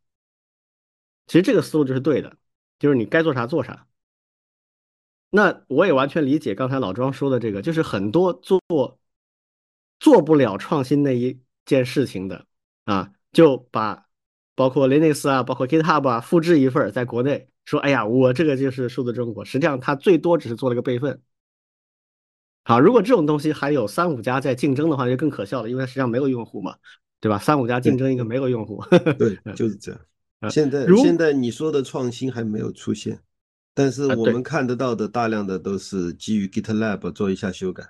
[1.26, 2.36] 其实这个思路就是对的，
[2.78, 3.86] 就是你该做啥做啥。
[5.30, 8.60] 那我也完全理解刚才老庄说的这个，就是很多做
[10.00, 12.46] 做不了创新那一件事情的
[12.84, 14.08] 啊，就把
[14.54, 21.22] 包括 Linux 啊，包括 GitHub 啊，复制一份在国内，说哎呀，我这个就是数字中国，实际上它最多只是做了个备份。
[22.64, 26.76] 好，如果这种东西还有三五家在竞争的话，就更可笑了，因为它实际上没有用户嘛，
[27.20, 27.38] 对吧？
[27.38, 28.82] 三五家竞争一个没有用户，
[29.18, 30.00] 对，就是这样。
[30.50, 33.18] 现在现在你说的创新还没有出现，
[33.74, 37.84] 但是我们看得到的大量的都是基于 GitLab 做一下修改。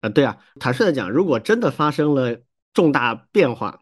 [0.00, 2.36] 啊，对啊，坦率的讲，如果真的发生了
[2.74, 3.80] 重大变化，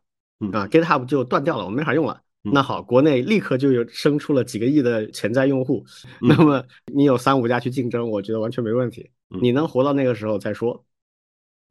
[0.52, 2.20] 啊，GitHub 就断掉了，我们没法用了。
[2.42, 5.84] 那好，国内立刻就有生出了几个亿的潜在用户，
[6.20, 9.10] 那么你有三五家去竞争，我觉得完全没问题。
[9.40, 10.84] 你能活到那个时候再说，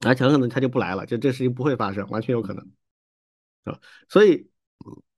[0.06, 2.71] 而且很可能他就不来了，就这事情不会发生，完全有可能
[3.63, 3.80] 啊。
[4.10, 4.49] 所以，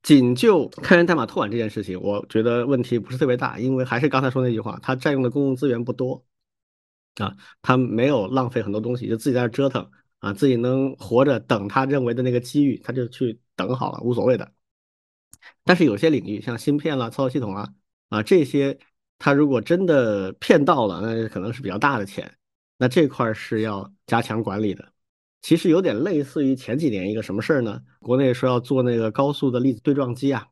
[0.03, 6.25] 仅就开源代码托管这件事情，我觉得问题不是特别大，因为还是刚才说那句话，它占用的公共资源不多
[7.15, 14.53] 啊，他没有浪费很多东西，就自己在那折腾啊，自己能活着等他认为的那个机遇，他就去等好了，无所谓的。
[15.63, 17.73] 但是有些领域，像芯片啦、操作系统啊
[18.09, 18.79] 啊这些。
[19.17, 22.31] 他如果真的骗到了，那可能是比较大的钱，
[22.77, 24.91] 那这块是要加强管理的。
[25.41, 27.81] 其实有点类似于前几年一个什么事儿呢？
[27.99, 30.47] 国内说要做那个高速的粒子对撞机啊，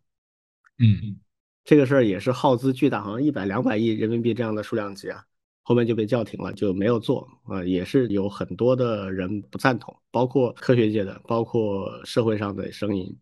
[0.77, 1.19] 嗯，
[1.63, 5.25] 这个事儿也是耗资巨大，好像一百两百亿人民币这样的数量级啊，
[5.63, 13.17] 后面就被叫停了，就没有做啊，也是有很多的人不赞同，包括科学界的，包括社会上的声音，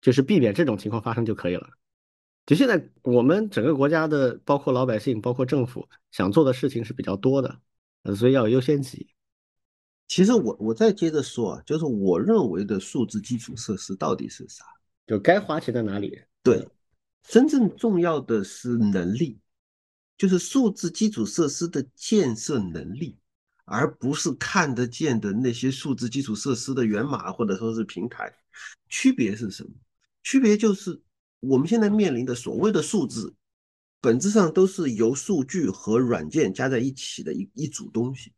[0.00, 1.68] 就是避免这种情况发生就可以了。
[2.46, 7.60] 就现在，我们整个国家的，包括老百姓，包括政府，想做的事情是比较多的，
[8.14, 9.08] 所以要有优先级。
[10.06, 14.64] 其实我我再接着说啊，就是我认为的数字基础设施到底是啥？
[15.08, 16.20] 就该花钱在哪里？
[16.44, 16.68] 对，
[17.24, 19.40] 真正重要的是能力，
[20.16, 23.18] 就是数字基础设施的建设能力，
[23.64, 28.32] 而不是看得见的那些数字基础设施的源码或者说是平台。
[28.88, 29.70] 区别是什么？
[30.22, 31.02] 区别就是。
[31.40, 33.34] 我们现在面临的所谓的数字，
[34.00, 38.32] 本质上都是由数据和软件加在一起的一一组东西。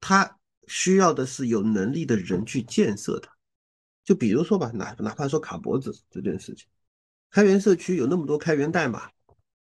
[0.00, 3.30] 它需要的是有能力的人去建设它。
[4.04, 6.66] 就比如说吧，哪哪怕说卡脖子这件事情，
[7.30, 9.10] 开源社区有那么多开源代码，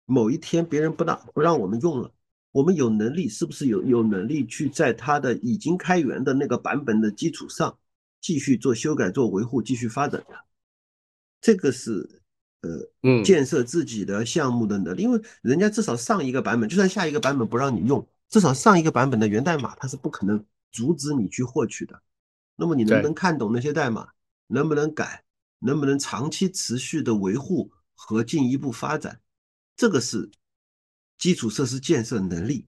[0.04, 2.12] 某一天别人不让不让我们用了，
[2.52, 7.78] 我们有能力是不是有有能力去在它的已经开源的那个版本的基础上
[8.20, 10.36] 继续做修改、做维护、继续发展的？
[11.44, 12.22] 这个是，
[12.62, 12.70] 呃，
[13.02, 22.00] 嗯，建设自己的项目的能力，因为人家至少上一个版本，就算下一个版本不让你用，至少上一个版本的源代码它是不可能阻止你去获取的。
[22.56, 24.08] 那么你能不能看懂那些代码？
[24.46, 25.22] 能不能改？
[25.58, 29.20] 能不能长期持续的维护和进一步发展？
[29.76, 30.30] 这个是
[31.18, 32.66] 基础设施建设能力。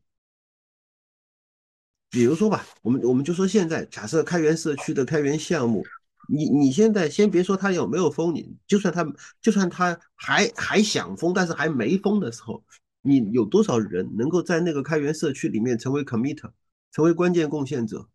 [2.10, 5.82] 比如说吧，我们我们就说现在假设开源社区的开源项目。
[6.28, 9.06] 你你现在先别说他有没有封，你就算他
[9.40, 12.64] 就算他还还想封，但是还没封的时候，
[13.02, 16.50] 你有多少人能够在那个开源社区里面成为 commit，
[16.90, 18.08] 成为关键贡献者，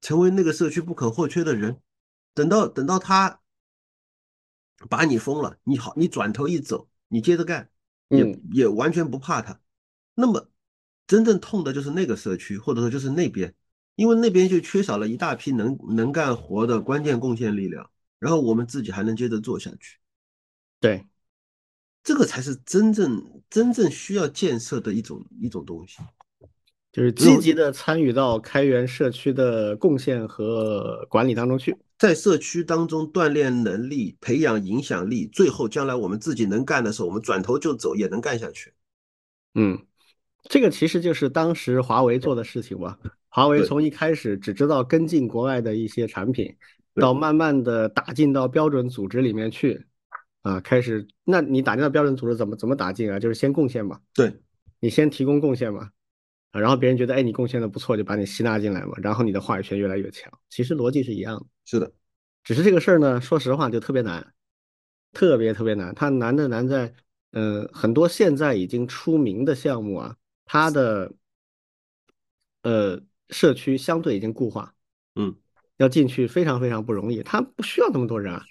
[0.00, 1.80] 成为那个社区不可或缺的人？
[2.34, 3.40] 等到等到他
[4.88, 7.68] 把你封了，你好，你转头一走，你接着干，
[8.08, 9.60] 也也完全不怕他。
[10.14, 10.48] 那么
[11.06, 13.54] 真正痛的就是那个社区，或者说就是那边。
[13.98, 19.98] 因为那边就缺少了一大批能能干活的关键贡献力量，然后我们自己还能接着做下去。
[20.78, 21.04] 对，
[22.04, 25.98] 这个才是真正真正需要建设的一种一种东西，
[26.92, 38.72] 就是积极的参与到开源社区的贡献和管理当中去，在社区当中锻炼能力、培养影响力，最后将来我们自己能干的时候，我们转头就走也能干下去。
[39.56, 39.76] 嗯，
[40.44, 42.96] 这个其实就是当时华为做的事情吧。
[43.30, 46.56] 华为从一开始只知道跟进国外的一些产品，
[46.94, 49.86] 到慢慢的打进到标准组织里面去，
[50.42, 53.18] 啊，开始，那你打进到标准组织怎么怎么打进啊？
[53.18, 54.34] 就是先贡献嘛，对，
[54.80, 55.90] 你先提供贡献嘛，
[56.52, 60.32] 啊，然后别人觉得哎你贡献的不错，就把你吸纳进来嘛，然后你的话语权越来越强。
[60.48, 61.92] 其实逻辑是一样的，是的，
[62.42, 64.32] 只是这个事儿呢，说实话就特别难，
[65.12, 65.94] 特别特别难。
[65.94, 66.94] 它难的难在，
[67.32, 71.12] 嗯，很多现在已经出名的项目啊，它的，
[72.62, 73.02] 呃。
[73.30, 74.74] 社区相对已经固化，
[75.14, 75.34] 嗯，
[75.76, 77.22] 要进去非常非常不容易。
[77.22, 78.44] 他不需要那么多人啊。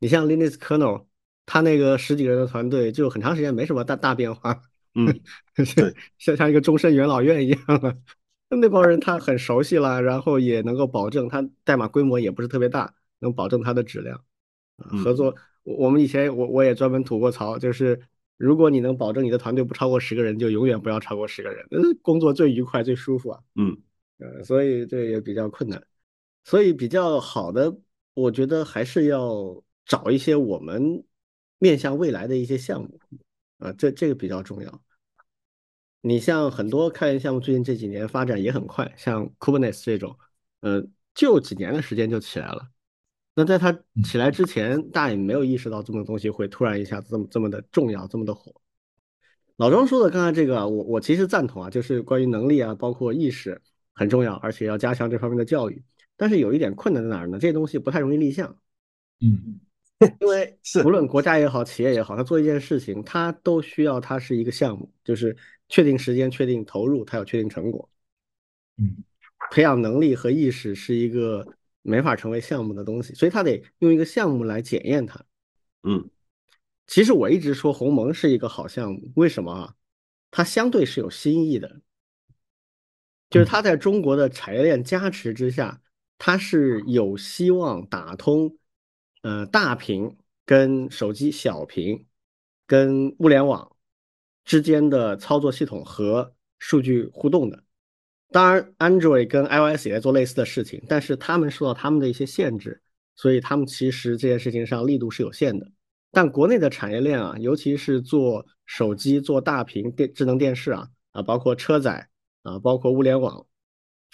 [0.00, 1.06] 你像 Linux kernel，
[1.46, 4.62] 他那个十几个人的团队，就很长时间没什么大大变化，
[4.94, 5.20] 嗯，
[6.18, 7.96] 像像一个终身元老院一样的。
[8.48, 14.22] 那帮人他很熟悉了，然后也能够保证他代码规模也不是特别大，能保证它的质量。
[14.76, 18.00] 合作，我我们以前我我也专门吐过槽，就是
[18.36, 21.64] 如果你能保证你的团队不超过十个人，就永远不要超过十个人，
[22.02, 23.40] 工作最愉快最舒服啊。
[23.54, 23.78] 嗯。
[24.22, 25.82] 呃，所以这也比较困难。
[26.44, 27.76] 所以比较好的，
[28.14, 31.04] 我觉得还是要找一些我们
[31.58, 33.00] 面向未来的一些项目
[33.58, 34.82] 啊，这这个比较重要。
[36.00, 40.18] 你像很多开源项目，最近这几年发展也很快，像 Kubernetes 这种，
[40.60, 42.68] 呃，就几年的时间就起来了。
[43.34, 43.72] 那在它
[44.04, 48.52] 起来之前，大家也没有意识到这么东西会突然一下子这么这么的重要，这么的火。
[49.56, 53.62] 老庄说的刚才这个，我我其实赞同啊，就是关于能力啊，包括意识
[53.94, 55.82] 很重要，而且要加强这方面的教育。
[56.16, 57.38] 但是有一点困难在哪儿呢？
[57.38, 58.56] 这些东西不太容易立项。
[59.20, 59.60] 嗯，
[60.20, 65.36] 因为无论国家也好，企业也好，他做一件事情，他都需要它是一个项目，就是
[65.68, 67.88] 确定时间、确定投入，它有确定成果。
[68.78, 69.04] 嗯，
[69.50, 71.46] 培养能力和意识是一个
[71.82, 75.24] 没法成为项目的东西，所以他得用一个项目来检验它。
[75.82, 76.08] 嗯，
[76.86, 79.74] 其实我一直说鸿蒙是一个好项目，为什么啊？
[80.30, 81.80] 它相对是有新意的，
[83.32, 85.80] 就是它在中国的产业链加持之下，
[86.18, 88.56] 它是有希望打通。
[89.22, 92.04] 呃，大屏跟手机小屏
[92.66, 93.76] 跟物联网
[94.44, 97.62] 之间的操作系统和数据互动的，
[98.32, 102.82] 当然，Android 跟 iOS 也在做类似的事情，但是他们受到他们的一些限制，
[103.14, 105.70] 所以他们其实这件事情上力度是有限的。
[106.10, 112.08] 但国内的产业链啊，尤其是做手机、做大屏电智能电视啊啊，包括车载
[112.42, 113.46] 啊，包括物联网，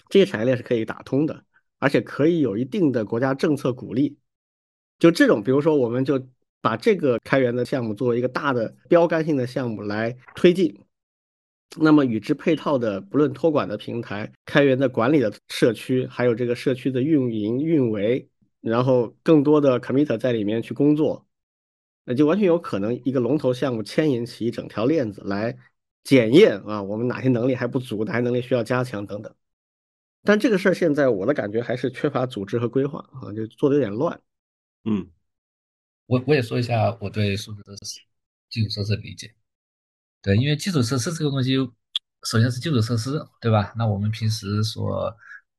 [0.09, 1.45] 这些产业链是可以打通的，
[1.79, 4.19] 而且可以有一定的国家政策鼓励。
[4.99, 6.29] 就这种，比如说，我们就
[6.61, 10.77] 把这个开源的项目作为一个大的标杆性的项目来推进，
[11.77, 18.29] 那么与之配套的，不论托管的平台、开源的管理的社区，还有这个社区的运营运维，
[18.61, 21.25] 然后更多的 commit 在里面去工作，
[22.05, 25.57] 那就完全有可能一个龙头项目牵引起一整条链子来
[26.09, 29.35] 检验啊，我们哪些能力还不足，哪些能力需要加强等等。
[30.23, 34.19] 但这个事儿现在我的感觉还是缺乏组织和规划啊，就做的有点乱。
[34.85, 35.07] 嗯，
[36.07, 37.77] 我我也说一下我对数字的、
[38.49, 39.35] 基础设施的理解。
[40.23, 41.57] 对，因为基础设施这个东西，
[42.23, 43.75] 首先是基础设施，对吧？
[43.77, 45.15] 那我们平时所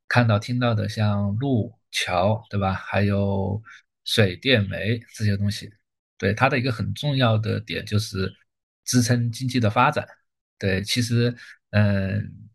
[0.08, 2.74] 看到、听到的，像路、桥，对吧？
[2.74, 3.62] 还有
[4.04, 5.72] 水电煤这些东西，
[6.18, 8.34] 对它的一个很重要的点就是
[8.84, 10.08] 支撑经济的发展。
[10.60, 11.36] 对，其实，
[11.72, 12.50] 嗯，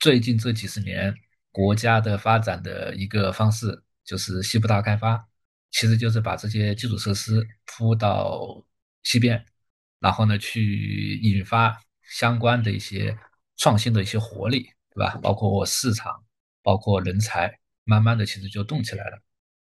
[0.00, 1.14] 最近这几十年
[1.52, 5.28] 国家的发展的一个方式就是西部大开发。
[5.76, 8.64] 其实就是把这些基础设施铺到
[9.02, 9.44] 西边，
[9.98, 13.18] 然后呢，去引发相关的一些
[13.56, 15.18] 创新的一些活力，对吧？
[15.20, 16.24] 包括市场，
[16.62, 19.20] 包括人才，慢慢的其实就动起来了。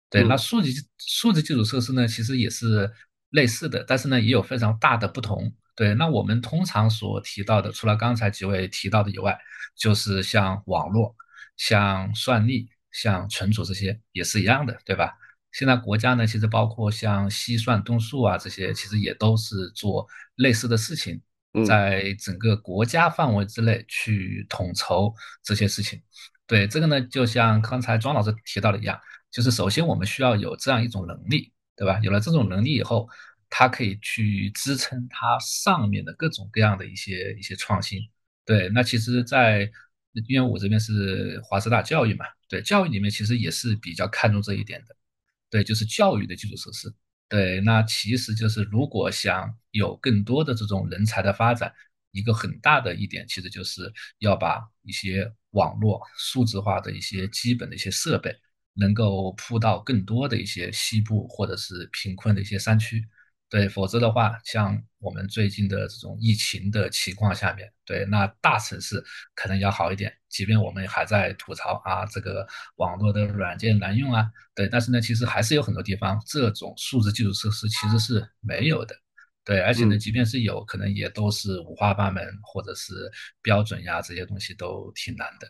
[0.10, 2.92] 对，那数字数字基础设施呢，其实也是
[3.30, 5.56] 类似的，但是呢，也有非常大的不同。
[5.76, 9.38] 对，那我们通常所提到的，除了刚才几位提到的以外，
[9.76, 11.16] 就是像网络、
[11.58, 15.12] 像算力、像存储这些，也是一样的，对吧？
[15.52, 21.20] 现在国家呢，其实包括像西算、东数啊这些，其实也都是做类似的事情，
[21.66, 26.02] 在整个国家范围之内去统筹这些事情。
[26.46, 29.00] 对这个呢，就像刚才庄老师提到的一样，
[29.32, 32.00] 就是首先我们需要有这样一种能力，对吧？
[32.04, 33.08] 有了这种能力以后，
[33.56, 38.00] 它可以去支撑它上面的各种各样的一些一些创新。
[38.44, 39.72] 对，那其实，在
[40.28, 44.96] 因为我这边是华师大教育嘛，对教育里面其实也是比较看重这一点的。
[45.52, 46.92] 对，就是教育的基础设施。
[47.30, 51.72] 对，那其实就是如果想有更多的这种人才的发展，
[52.12, 58.36] 一个很大的一点，其实就是要把一些网络数字化的一些基本的一些设备，
[58.74, 63.08] 能够铺到更多的一些西部或者是贫困的一些山区。
[63.54, 69.00] 对，否则的话，像我们最近的这种疫情的情况下面，对，那大城市
[69.36, 70.12] 可能要好一点。
[70.28, 78.96] 即便我们还在吐槽啊，这个网络的软件难用啊，对，但是呢，其实还是有很多地方这种数字基础设施其实是没有的。
[79.46, 83.08] 对，而且呢，即便是有可能也都是五花八门，或者是
[83.44, 85.48] 标准呀这些东西都挺难的。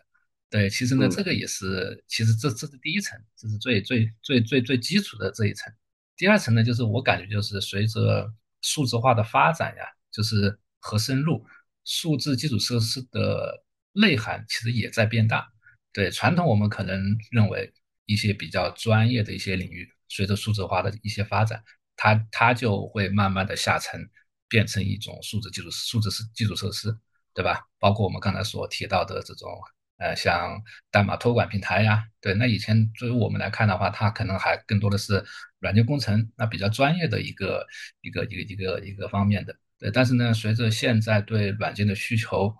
[0.50, 5.72] 对，其实呢，这个也是，其实这这是第一层，这是最最最最最基础的这一层。
[6.16, 11.44] 第二层呢，就是我感觉就是随着数字化的发展呀，就是和深入，
[11.84, 15.48] 数字基础设施的内涵其实也在变大。
[15.92, 17.00] 对传统我们可能
[17.30, 17.72] 认为
[18.06, 21.62] 一些比较专业的一些领域，随着数字化的一些发展，
[21.96, 24.08] 它它就会慢慢的下沉，
[24.48, 26.96] 变成一种数字基础数字是基础设施，
[27.32, 27.60] 对吧？
[27.78, 29.50] 包括我们刚才所提到的这种。
[29.96, 35.24] 呃，像代码托管平台呀，对，那以前作为我们来看的话，它可能还更多的是
[35.60, 37.66] 软件工程，那比较专业的一个
[38.00, 39.56] 一个一个一个一个方面的。
[39.78, 42.54] 对，但是呢，随着现在对软件的需求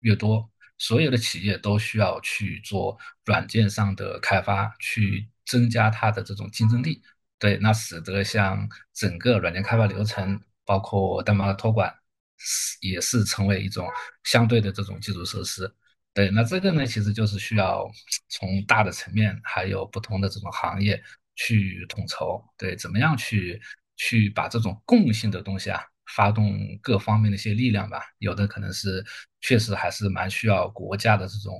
[0.00, 0.48] 越多，
[0.78, 7.02] 所有的企业都需要去做软件上的开发，去增加它的这种竞争力。
[7.40, 11.92] 对，那使得像整个软件开发流程，包括代码托管，
[12.36, 13.88] 是也是成为一种
[14.24, 15.72] 相对的这种基础设施。
[16.18, 17.88] 对，那这个呢，其实就是需要
[18.28, 21.00] 从大的层面，还有不同的这种行业
[21.36, 22.42] 去统筹。
[22.56, 23.62] 对，怎么样去
[23.96, 25.80] 去把这种共性的东西啊？
[26.16, 29.04] 发动各方面的一些力量吧，有的可能是
[29.42, 31.54] 确实还是蛮需要国家的这种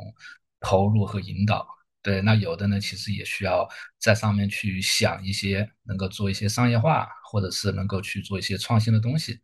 [0.59, 1.65] 投入和引导，
[2.03, 3.65] 对，那有的呢，其实也需要
[4.01, 9.39] 在上面去想一些能够做一些商业化，或者是能够去做一些创新的东西，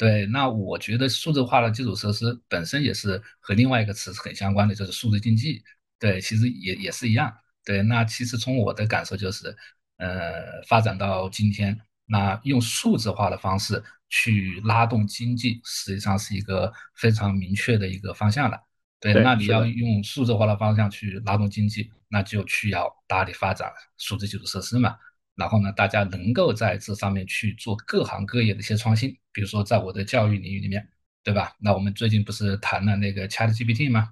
[0.00, 5.62] 对，那我觉得数字化的基础设施本身也是和另外一个词是很相关的，就是数字经济，
[5.98, 7.30] 对，其实也也是一样，
[7.66, 9.54] 对，那其实从我的感受就是，
[9.98, 13.82] 呃，发展到今天，那用数字化的方式。
[14.12, 18.58] 去拉动经济，实际上是一个非常明确的一个方向了。
[18.98, 24.96] 对，那你要用数字化的方向去拉动经济，那就需要大力发展数字基础设施嘛。
[25.40, 30.86] 然后呢，大家能够在这上面去做各行各业的一些创新，比如说在我的教育领域里面，
[31.24, 31.56] 对吧？
[31.58, 34.10] 那我们最近不是谈了那个 ChatGPT 吗？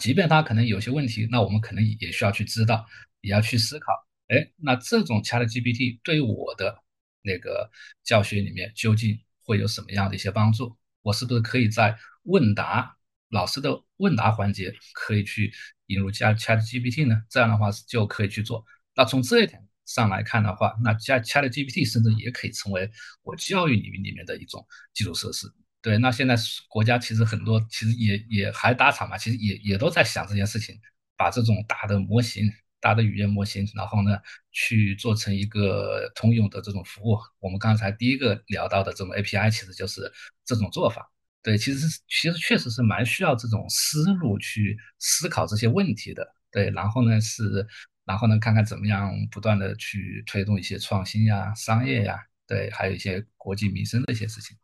[0.00, 2.86] 即便它可能有些问题，那我们可能也需要去知道，
[3.20, 3.92] 也要去思考。
[4.28, 6.82] 哎，那这种 ChatGPT 对我的。
[7.20, 7.68] 那个
[8.04, 10.74] 教学里面究竟会有什么样的一些帮助？
[11.02, 12.96] 我是不是可以在问答
[13.28, 15.52] 老师的问答环节可以去
[15.86, 17.20] 引入加 Chat GPT 呢？
[17.28, 18.64] 这样的话就可以去做。
[18.94, 22.88] 那从这一点上来看的话，那加 Chat GPT 甚至也可以成为
[23.22, 24.64] 我教育领域里面的一种
[24.94, 25.46] 基础设施。
[25.82, 26.36] 对，那现在
[26.68, 30.78] 国家其实很多其实也也还打场嘛，其实也也都在想这件事情，
[31.16, 32.48] 把这种大的模型。
[32.80, 34.16] 大的语言模型，然后呢，
[34.52, 37.18] 去做成一个通用的这种服务。
[37.40, 40.08] 我们刚才第一个聊到的这种 API，其实就是
[40.44, 41.10] 这种做法。
[41.42, 46.24] 对，其实其实确实是蛮需要这种思路去思考这些问题的。
[46.52, 47.66] 对，然后呢是，
[48.08, 54.56] 然后呢看看怎么样不断的去推动一些创新呀、商业呀，对，还有一些国计民生的一些事情。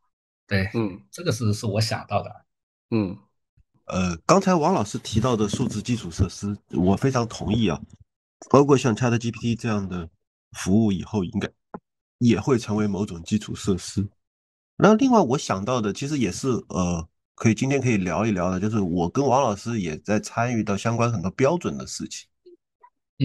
[0.46, 2.44] 对，嗯，这个是是我想到的。
[2.90, 3.16] 嗯，
[3.84, 7.78] 呃，刚才王老师提到的数字基础设施，我非常同意啊。
[8.50, 10.08] 包括像 ChatGPT 这样的
[10.52, 11.48] 服务，以后应该
[12.18, 14.06] 也会成为某种基础设施。
[14.76, 22.28] 那另外我想到的，其实也是呃，可以今天可以聊一聊的，就是我跟王老师也在参与到相关很多标准的事情。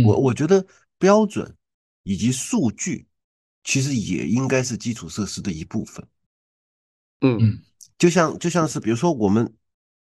[0.06, 0.66] 我我觉得
[0.98, 1.56] 标准
[2.04, 3.08] 以及数据，
[3.64, 6.06] 其实也应该是基础设施的一部分。
[7.22, 7.62] 嗯，
[7.98, 9.54] 就像就像是比如说，我们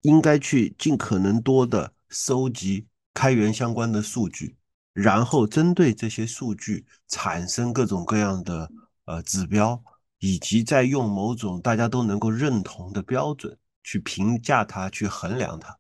[0.02, 4.56] 应该去尽可能多的收集开源相关的数据。
[4.94, 8.72] 然后针对这些数据产生各种各样的
[9.04, 9.84] 呃指标，
[10.20, 15.78] 以及再用某种大家都能够认同的标准去评价它、去衡量它，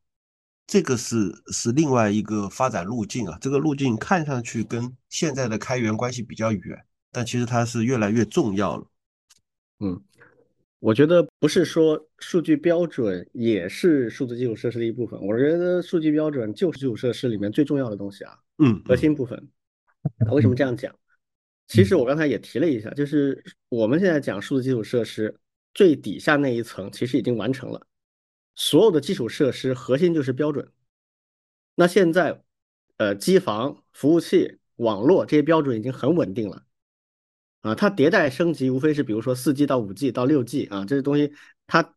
[0.67, 3.37] 这个是是另外一个发展路径啊。
[3.39, 8.87] 这个路径看上去跟现在的开源关系比较远，但其实它是越来越重要了。
[9.79, 10.01] 嗯，
[10.79, 18.37] 我觉得不是说数据标准也是数字基础设施的一部分，我觉得数据标准就是基础设施里面最重要的东西啊。
[18.57, 19.49] 嗯，核心部分，
[20.31, 20.93] 为什么这样讲？
[21.67, 25.35] 其实我刚才也提了一下，就是我们现在讲数字基础设施
[25.73, 27.87] 最底下那一层，其实已经完成了。
[28.55, 30.71] 所有的基础设施核心就是标准。
[31.75, 32.41] 那现在，
[32.97, 36.65] 呃，机房、服务器、网络这些标准已经很稳定了。
[37.61, 41.33] 啊，它迭代升级无非是比如说四 G 到五 G 到六 G 啊，这些东西
[41.67, 41.95] 它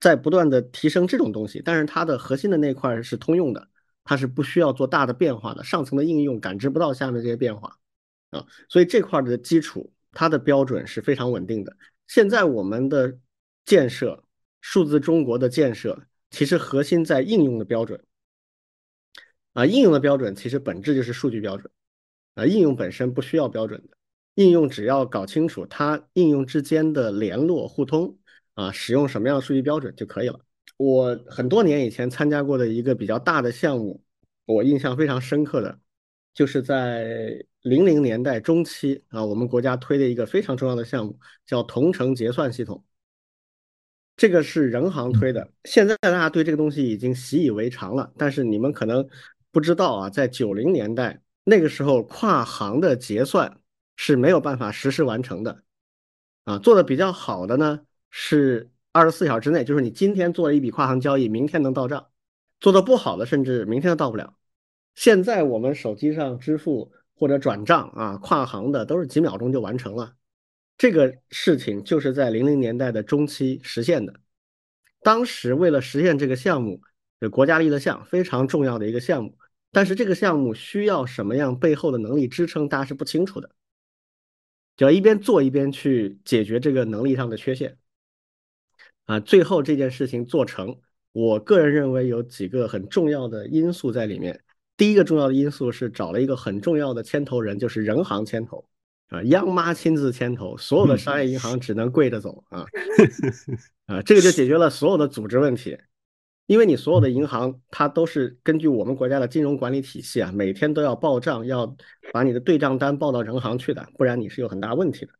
[0.00, 3.68] 在不断的提升这种东西，但是它的核心的那块是通用的。
[4.04, 7.78] 它是不需要做大的变化的，上层的应用感知不到下面这些变化
[8.30, 11.76] 啊，所以这块的基础它的标准是非常稳定的。
[12.08, 13.16] 现在我们的
[13.64, 14.24] 建设，
[14.62, 18.02] 数字中国的建设，其实核心在应用的标准
[19.52, 21.70] 啊，应用的标准其实本质就是数据标准
[22.36, 23.98] 啊，应用本身不需要标准的，
[24.36, 28.16] 应用只要搞清楚它应用之间的联络互通
[28.54, 30.40] 啊，使用什么样的数据标准就可以了。
[30.78, 34.02] 我很多年以前参加过的一个比较大的项目，
[34.46, 35.78] 我印象非常深刻的，
[36.32, 42.82] 就是在零零年代中期啊，我们国家推的一个非常重要的项目，叫同城结算系统。
[44.16, 48.12] 这个是人行推的，现在大家对这个东西已经习以为常了。
[48.16, 49.06] 但是你们可能
[49.50, 53.58] 不知道啊，在九零年代那个时候，跨行的结算
[53.96, 55.62] 是没有办法实时完成的
[56.44, 56.58] 啊。
[56.58, 58.68] 做的比较好的呢是。
[58.94, 62.10] 二十四小时之内，就是你今天做了一笔跨行交易，明天能到账；
[62.60, 64.34] 做的不好的，甚至明天都到不了。
[64.94, 70.12] 现在我们手机上支付或者转账啊，跨行的都是几秒钟就完成了。
[70.78, 74.14] 这个事情就是在零零年代的中期实现的。
[75.02, 76.80] 当时为了实现这个项目，
[77.30, 79.36] 国家立的项，非常重要的一个项目。
[79.70, 83.50] 但是这个项目需要什么样背后的能力支撑，大家是不清楚的。
[84.76, 87.78] 就要一边做一边去解决这个能力上的缺陷。
[89.04, 90.80] 啊，最后这件事情做成，
[91.12, 94.42] 我个人认为有几个很重要的因素在里面。
[94.76, 98.64] 第一个重要的因素是找了一个很重要的牵头人，就是人行牵头
[99.12, 102.64] 啊，央妈亲自牵头，所有的商业银行只能跪着走啊
[103.86, 105.76] 啊，这个就解决了所有的组织问题。
[106.46, 111.76] 因为你所有的银行，它都是根据我们国家的金融管理体系啊，每天都要报账，要
[112.12, 115.12] 把你的对账单报到人行去的，不然你是有很大问题的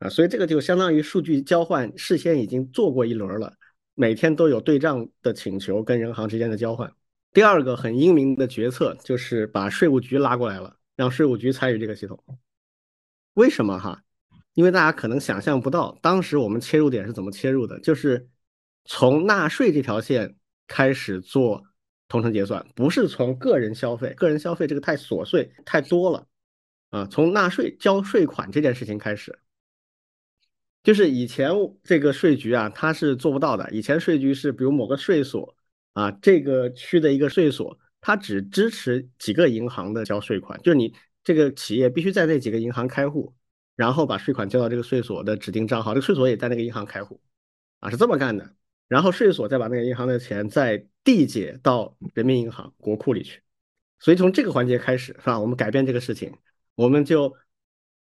[0.00, 0.08] 啊。
[0.08, 3.52] 所以这个就相当于数据交换事先已经做过一轮了，
[3.94, 6.90] 每天都有对账的请求跟人行之间的交换。
[7.32, 12.18] 第二个很英明的决策就是把税务局拉过来了，让税务局参与这个系统。
[13.38, 14.02] 为什么哈？
[14.54, 18.28] 因为大家可能想象不到，当时我们切入点是怎么切入的，就是
[18.84, 20.34] 从纳税这条线。
[20.70, 21.64] 开始做
[22.08, 26.26] 同城结算，不是从个人消费，个人消费这个太琐碎太多了
[26.90, 27.06] 啊。
[27.06, 29.38] 从纳税交税款这件事情开始，
[30.82, 31.50] 就是以前
[31.82, 33.66] 这个税局啊，它是做不到的。
[33.70, 35.56] 以前税局是比如某个税所
[35.94, 40.92] 啊，这个区的一个税所，它只支持几个银行的交税款，就是你
[41.28, 43.34] 这个企业必须在那几个银行开户，
[43.76, 47.20] 然后把税款交到这个税所的指定账号，这个税所也在那个银行开户
[47.80, 48.54] 啊，是这么干的。
[48.88, 53.42] 然后税所再把那个银行的钱再递解到人民银行国库里去，
[53.98, 55.38] 所以从这个环节开始是吧？
[55.38, 56.32] 我们改变这个事情，
[56.74, 57.36] 我们就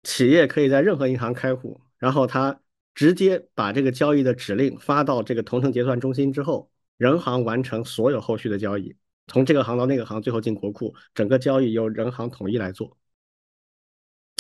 [0.03, 2.61] 企业可以在任何银行开户，然后他
[2.93, 8.95] 直接把这个交易的指令发到这个同城结算中心之后，人行完成所有后续的交易，
[9.26, 12.95] 从这个行到那个行，最后进国库，整个交易由人行统一来做。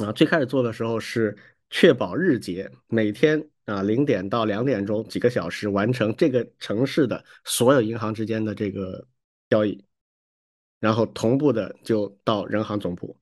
[0.03, 1.37] 啊，最开始做的时候是
[1.69, 3.49] 确保日结，每天。
[3.65, 9.07] 啊，零点到两点钟几个小时完成这个城市的所有银行之间的这个
[9.49, 9.83] 交易，
[10.79, 13.17] 然后同步的就到人行总部，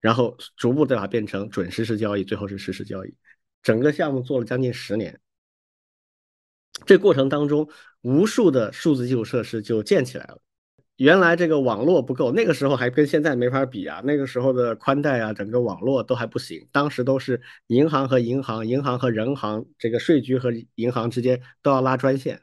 [0.00, 3.12] 然后逐步再把变成准实时交易，最后是实时交易。
[3.60, 5.18] 整个项目做了将近十年，
[6.86, 7.68] 这过程当中
[8.02, 10.40] 无数的数字基础设施就建起来了。
[10.98, 14.02] 原来这个网络不够，那个时候还跟现在没法比啊。
[14.04, 16.68] 那个时候的宽带啊，整个网络都还不行。
[16.72, 22.40] 当时都是银行和银行、银行和人行，这个税局和银行之间都要拉专线。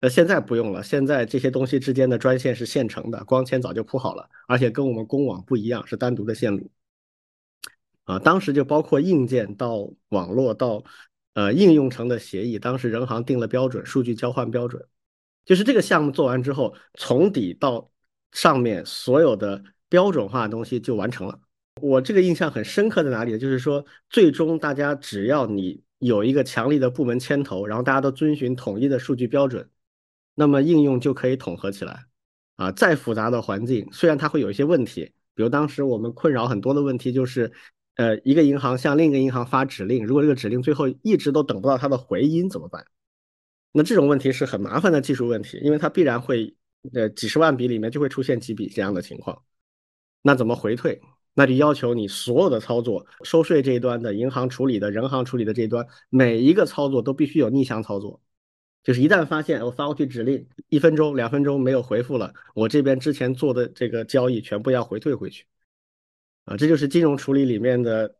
[0.00, 6.70] 那现在不用了，现在这些东西之间的专线是现成的，光纤早就铺好了，而且跟我们公网不一样，是单独的线路。
[8.02, 10.82] 啊，当时就包括硬件到网络到
[11.34, 14.84] 呃应用层的协议，当时人行定了标准，数据交换标准。
[15.50, 17.90] 就是这个项目做完之后，从底到
[18.30, 21.40] 上面所有的标准化的东西就完成了。
[21.82, 23.36] 我这个印象很深刻在哪里？
[23.36, 29.68] 就是说，最终大家只要你有一个强力的部门牵头，然后大家都遵循统一的数据标准，
[30.36, 32.04] 那么应用就可以统合起来。
[32.54, 37.50] 啊，再复杂的环境，虽然它会有一些问题，比如当时我们困扰很多的问题就是，
[37.96, 42.86] 呃，一个银行向另一个银行发指令，如果这个指令最后一直都等不到它的回音怎么办？
[43.72, 46.52] 那这种问题是很麻烦的技术问题，因为它必然会，
[46.92, 49.40] 呃，几十万笔里面就会出现几笔这样的情况。
[50.22, 51.00] 那怎么回退？
[51.34, 58.20] 那就要求你所有的操作，收税这一端的、银行处理的、人行处理的这一端，每一个操作都必须有逆向操作。
[58.82, 65.46] 就是一旦发现我发过去指令，一分钟、两分钟没有回复了，我这边之前做的这个交易全部要回退回去。
[66.46, 68.12] 啊，这就是金融处理里面的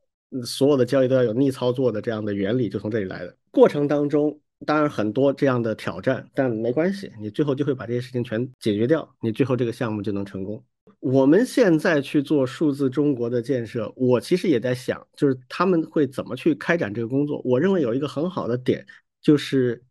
[0.44, 3.36] 所有的交易都要有逆操作的这样的原理，就从这里来的。
[3.50, 4.40] 过程当中。
[4.66, 10.62] 当然很多这样的挑战，但没关系，你最后就会把这些事情全解决掉，你最后这个项目就能成功。
[10.98, 17.40] 我们现在去做数字中国的建设，我其实也在想，就是他们会怎么去开展这个工作。
[17.42, 18.86] 我认为有一个很好的点，
[19.22, 19.82] 就是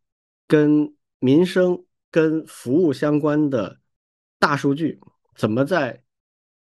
[0.47, 3.79] 跟民生、跟服务相关的
[4.37, 4.99] 大数据，
[5.35, 6.03] 怎么在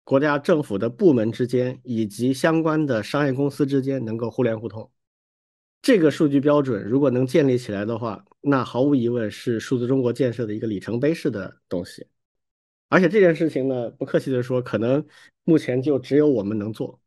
[0.02, 4.90] 国家政府的部门之间以及相关的商业公司之间能够互联互通。
[5.80, 12.06] 这个数据标准如果能建立起来的话，那毫无疑问是数字中国建设的一个里程碑式的东西。
[12.88, 15.04] 而且这件事情呢，不客气的说，可能
[15.44, 17.00] 目前就只有我们能做，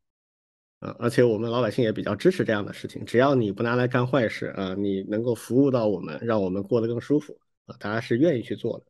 [0.80, 3.04] 啊，而且我们老百姓也比较支持这样的事情。
[3.04, 8.86] 只要你不拿来干坏事啊，你能够服务到我们，让我们过得更舒服啊，大家是愿意去做的。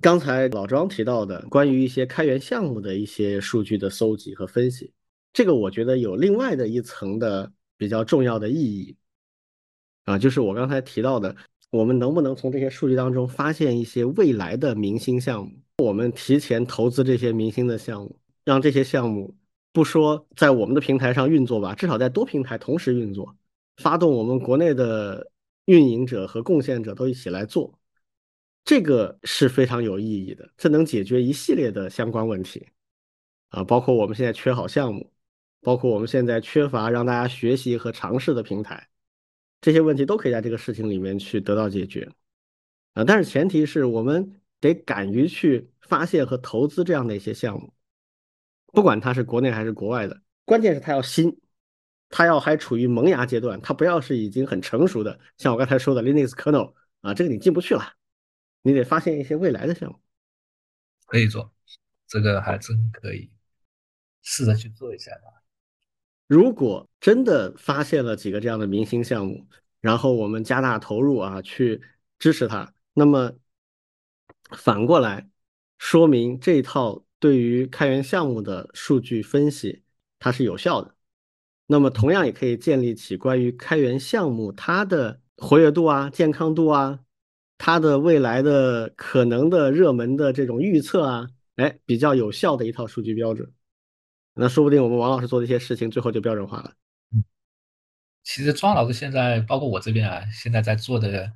[0.00, 4.92] 刚才老庄提到的关于一些开源项目的一些数据的搜集和分析，
[5.32, 7.52] 这个我觉得有另外的一层的。
[7.82, 8.96] 比较重要的意义
[10.04, 11.34] 啊，就是我刚才提到的，
[11.70, 15.50] 我们能不能从这些数据当中发现一些未来的明星项目？
[15.78, 19.36] 我们提前投资这些明星的项目，让这些项目
[19.72, 23.36] 不说在我们的平台上运作吧，至少在多平台同时运作，
[23.78, 25.28] 发动我们国内的
[25.64, 27.76] 运营者和贡献者都一起来做
[28.64, 32.64] 这个是非常有意义的，这能解决一系列的相关问题
[33.48, 35.11] 啊，包括我们现在缺好项目，
[35.62, 38.88] 包括我们现在缺乏让大家学习和尝试的平台，
[39.60, 42.10] 这些问题都可以在这个事情里面去得到解决
[42.94, 43.04] 啊。
[43.04, 47.72] 但是前提是我们得敢于去发现和投资这样的一些项目，
[48.66, 51.40] 不管它是国内还是国外的，关键是它要新，
[52.08, 57.94] 它要还处于萌芽阶段，它不要是已经很成熟的，像我刚才说的 Linux kernel 啊，这个你进不去了。
[58.64, 59.98] 你得发现一些未来的项目，
[61.06, 61.52] 可以做，
[62.06, 63.28] 这个还真可以
[64.22, 65.41] 试着去做一下吧。
[66.26, 69.46] 如果真的发现了几个这样的明星项目，
[69.80, 71.80] 然后我们加大投入啊，去
[72.18, 73.32] 支持它，那么
[74.50, 75.28] 反过来
[75.78, 79.82] 说明这一套对于开源项目的数据分析
[80.18, 80.94] 它是有效的。
[81.66, 87.00] 那么同样也可以建立起关于开源项目它的活跃度啊、健康度啊。
[87.64, 93.52] 它的未来的可能的热门的这种预测啊，哎，比较有效的一套数据标准，
[94.34, 96.72] 那说不定我们王老师做的一些事情最后就标准化了。
[97.14, 97.22] 嗯，
[98.22, 101.32] 其实庄老师现在包括我这边啊，现在在做的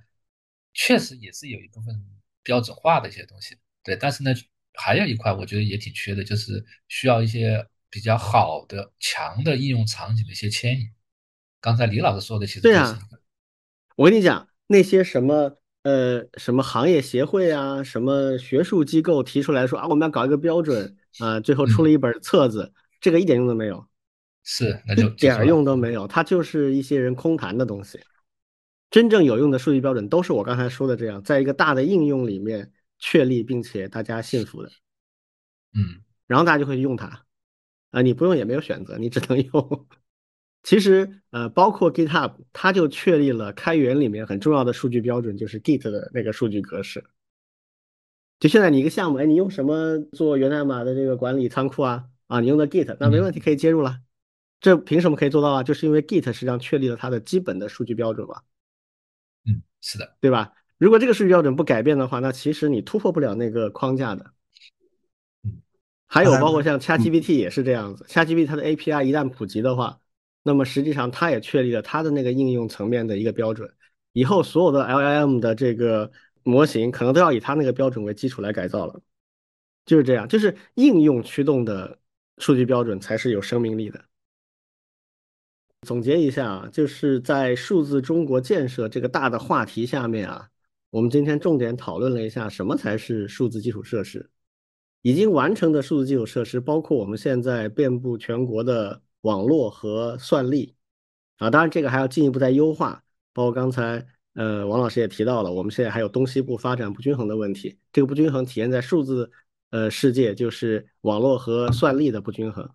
[0.73, 1.95] 确实也是有一部分
[2.43, 3.97] 标准化的一些东西，对。
[3.97, 4.33] 但是呢，
[4.75, 10.89] 还有一块我觉得也挺缺的，就是需要一些比较好的、强的应用场景的一些牵引。
[11.61, 12.99] 刚才李老师说的其实对啊，
[13.97, 15.59] 我跟你讲那些什么。
[15.83, 22.73] 呃，什么行业协会啊，什么学术机构提出来说啊，我们要搞一个标准啊，最后出了一本册子，
[23.07, 23.87] 这个一点用都没有，
[24.43, 28.01] 是，那就一点用都没有，它就是一些人空谈的东西。
[28.91, 34.69] 真正有用的数据标准都是我刚才说的这样，在一个大的应用里面确立并且大家信服的，
[35.73, 37.25] 嗯，然后大家就会用它，
[37.93, 39.87] 啊，你不用也没有选择，你只能用。
[40.65, 47.05] 其实，呃，包括 GitHub，它就确立了开源里面很重要的数据标准，就是 Git 的那个数据格式。
[48.41, 52.07] 就现在你一个项目，哎，你用什么做源代码的这个管理仓库啊？
[52.27, 54.01] 啊，你用的 Git，那没问题，可以接入了。
[54.61, 55.63] 这凭什么可以做到啊？
[55.63, 58.43] 就是因为 Git 实际上确立了它的基本的数据标准嘛。
[59.47, 60.53] 嗯，是的，对吧？
[60.79, 64.33] 如果这个数据标准不改变的话，那其实你突破不了那个框架的。
[65.45, 65.63] 嗯，
[66.07, 70.01] 还有包括像 ChatGPT 也是这样子，ChatGPT 它的 API 一旦普及的话。
[70.43, 73.69] 那么实际上，它也确立了它的那个应用层面的一个标准。
[74.13, 76.13] 以后所有的 LLM 的这个
[76.45, 79.03] 模型，可能都要以它那个标准为基础来改造了。
[79.85, 81.99] 就是这样，就是应用驱动的
[82.39, 84.05] 数据标准才是有生命力的。
[85.83, 90.49] 总结一下啊，就是在数字中国建设这个大的话题下面啊，
[90.91, 94.31] 我们今天重点讨论了一下什么才是数字基础设施。
[95.03, 99.03] 已经完成的数字基础设施，包括我们现在遍布全国的。
[99.23, 100.77] 网络和算力
[101.39, 103.03] 啊，当然这个还要进一步再优化。
[103.33, 107.77] 包括刚才呃王老师也提到了，我们现在还有东西部发展不均衡的问题。
[107.93, 109.29] 这个不均衡体现在数字
[109.71, 112.71] 呃世界，就是网络和算力的不均衡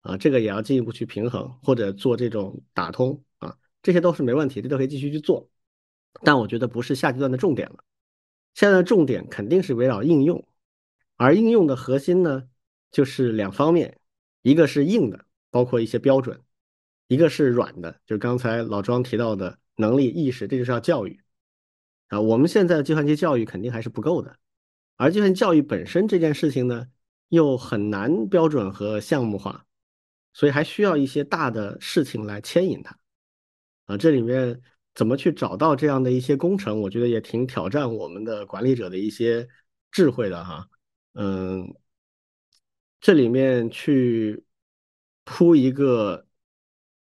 [0.00, 5.48] 啊，这个也要进一步去平衡或者做这种打通啊，这些都是没问题，这都可以继续去做。
[6.22, 7.84] 但我觉得不是下阶段的重点了，
[8.54, 10.46] 现在的重点肯定是围绕应用，
[11.16, 12.44] 而应用的核心呢
[12.90, 13.98] 就是两方面，
[14.42, 15.24] 一个是硬的。
[15.52, 16.40] 包括一些标准，
[17.08, 21.20] 一个是软的，就刚才老庄提到的能力意识，这就是要教育
[22.08, 22.18] 啊。
[22.22, 24.34] 我们现在的计算机教育肯定还是不够的，
[25.02, 26.86] 而计算教育本身这件事情呢，
[27.28, 29.66] 又很难标准和项目化，
[30.32, 32.96] 所以还需要一些大的事情来牵引它
[33.86, 33.96] 啊。
[33.96, 34.62] 这里面
[34.94, 39.48] 怎么去找到这样的一些工程，我觉得也挺挑战我们的管理者的一些
[39.90, 40.68] 智慧的哈。
[41.14, 41.74] 嗯，
[43.00, 44.44] 这里面去。
[45.24, 46.26] 铺一个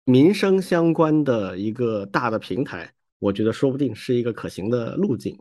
[0.04, 5.38] 民生相关的一个大的平台，我觉得说不定是一个可行的路径。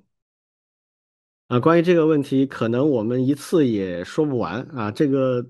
[1.48, 4.92] 啊，关于这个问题，可能我们一次也说不完啊。
[4.92, 5.46] 这个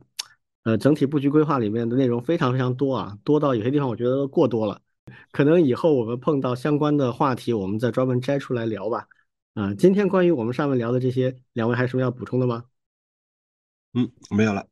[0.62, 4.80] 呃，整体布局规划里面的内容非常非常多啊，多到有些地方我觉得过多了。
[5.32, 9.08] 可能以后我们碰到相关的话题，我们再专门摘出来聊吧。
[9.56, 12.66] 啊，今天关于我们上面聊的这些，两位还有什么要补充的吗？
[13.96, 14.68] 嗯，没有了。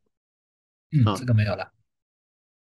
[0.92, 1.72] 嗯，这个没有了。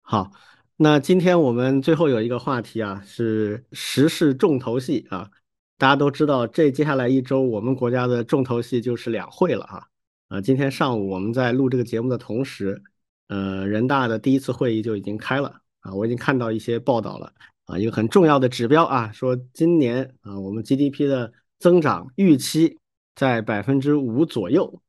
[0.02, 0.32] 好，
[0.78, 5.30] 那今天我们最后有一个话题啊，是时事重头戏啊。
[5.78, 9.88] 大家都知道，这接下来一周我们国家的重头戏就是两会了哈。
[10.30, 12.82] 啊，今天上午我们在录这个节目的同时，
[13.28, 15.94] 呃，人大的第一次会议就已经开了啊。
[15.94, 17.32] 我已经看到一些报道了
[17.66, 22.78] 啊，一个很重要的指标啊，说今年啊，我们 GDP 的增长预期
[23.16, 24.82] 在百分之五左右。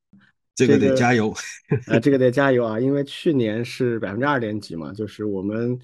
[0.55, 1.35] 这个得加油，
[1.87, 2.81] 呃，这个得加油啊！
[2.81, 5.79] 因为去年是百分之二点几嘛，就是我们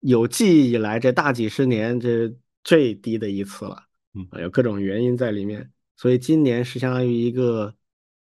[0.00, 2.30] 有记忆以来这大几十年这
[2.62, 3.82] 最低的一次了，
[4.14, 7.74] 嗯，有各种原因在里面，所以今年是相当于一个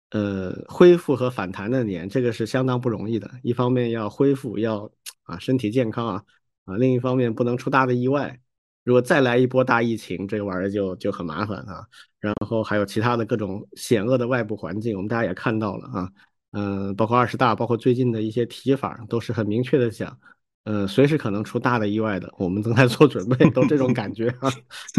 [0.10, 3.30] 呃恢复和反弹的年，这个是相当不容易的。
[3.44, 4.92] 一方面要恢复，要
[5.24, 6.24] 啊身体健康啊
[6.66, 8.40] 啊，另一方面不能出大的意外。
[8.84, 11.86] 如果再来一波大疫情，这个玩意儿就就很麻烦啊。
[12.20, 16.12] 然后还有其他的各种险恶的外部环境，我们大家也看到了啊。
[16.52, 20.18] 嗯，包括二十大，包括最近的一些提法，都是很明确的讲，
[20.66, 24.52] 呃，随时可能出大的意外的，我们正在做准备，都这种感觉啊。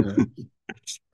[0.02, 0.30] 嗯，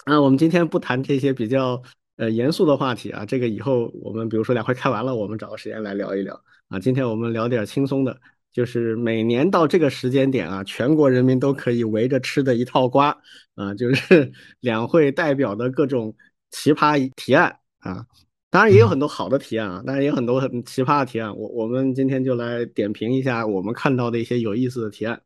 [0.06, 1.82] 那我们今天不谈这些比较
[2.16, 6.38] 呃严肃的话题啊，这个以后我们比如说两会开完了，我们找个时间来聊一聊
[6.68, 6.78] 啊。
[6.78, 8.14] 今天我们聊点轻松的，
[8.52, 13.16] 就是每年到这个时间点啊，全国人民都可以围着吃的一套瓜
[13.54, 14.30] 啊，就是
[14.60, 16.14] 两会代表的各种
[16.50, 18.04] 奇葩提案啊。
[18.52, 21.34] 当然也有很多好的提案啊，当然也有很多很奇葩的提案。
[21.34, 25.22] 我我们今天就来点评一下我们看到的一些有意思的提案。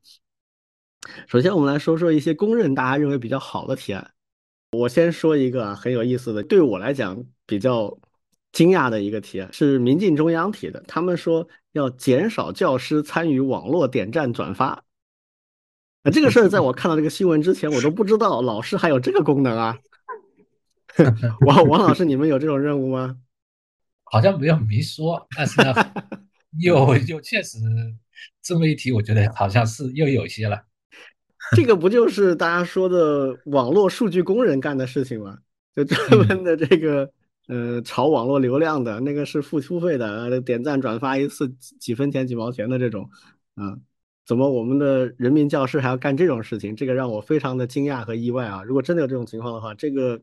[1.27, 4.13] 首先，我们来说说一些公认大家认为比较好的提案。
[4.71, 7.99] 我先说一个，很有意思的，对我来讲比较
[8.53, 10.81] 惊讶的一个提案，是民进中央提的。
[10.87, 14.67] 他们说要减少教师参与网络点赞转发。
[16.05, 19.77] 啊，这个事儿在我看到这个新闻之前，我都不知道老师还有这个功能啊。
[21.47, 23.17] 王王老师，你们有这种任务吗？
[24.09, 25.75] 好像没有没说，但是呢，
[26.63, 27.59] 有有确实
[28.41, 30.63] 这么一提，我觉得好像是又有些了。
[31.57, 35.39] 这个不就是大家说的网络数据工人干的事情吗？
[35.75, 37.11] 就专门的这个
[37.49, 41.49] 呃炒网络流量的那个是付付费的，点赞转发一次
[41.81, 43.11] 几分钱几毛钱的这种
[43.57, 43.77] 啊？
[44.25, 46.77] 怎么我们的人民教师还要干这种事情？
[46.77, 48.63] 这个让我非常的惊讶和意外啊！
[48.63, 50.21] 如果真的有这种情况的话，这个。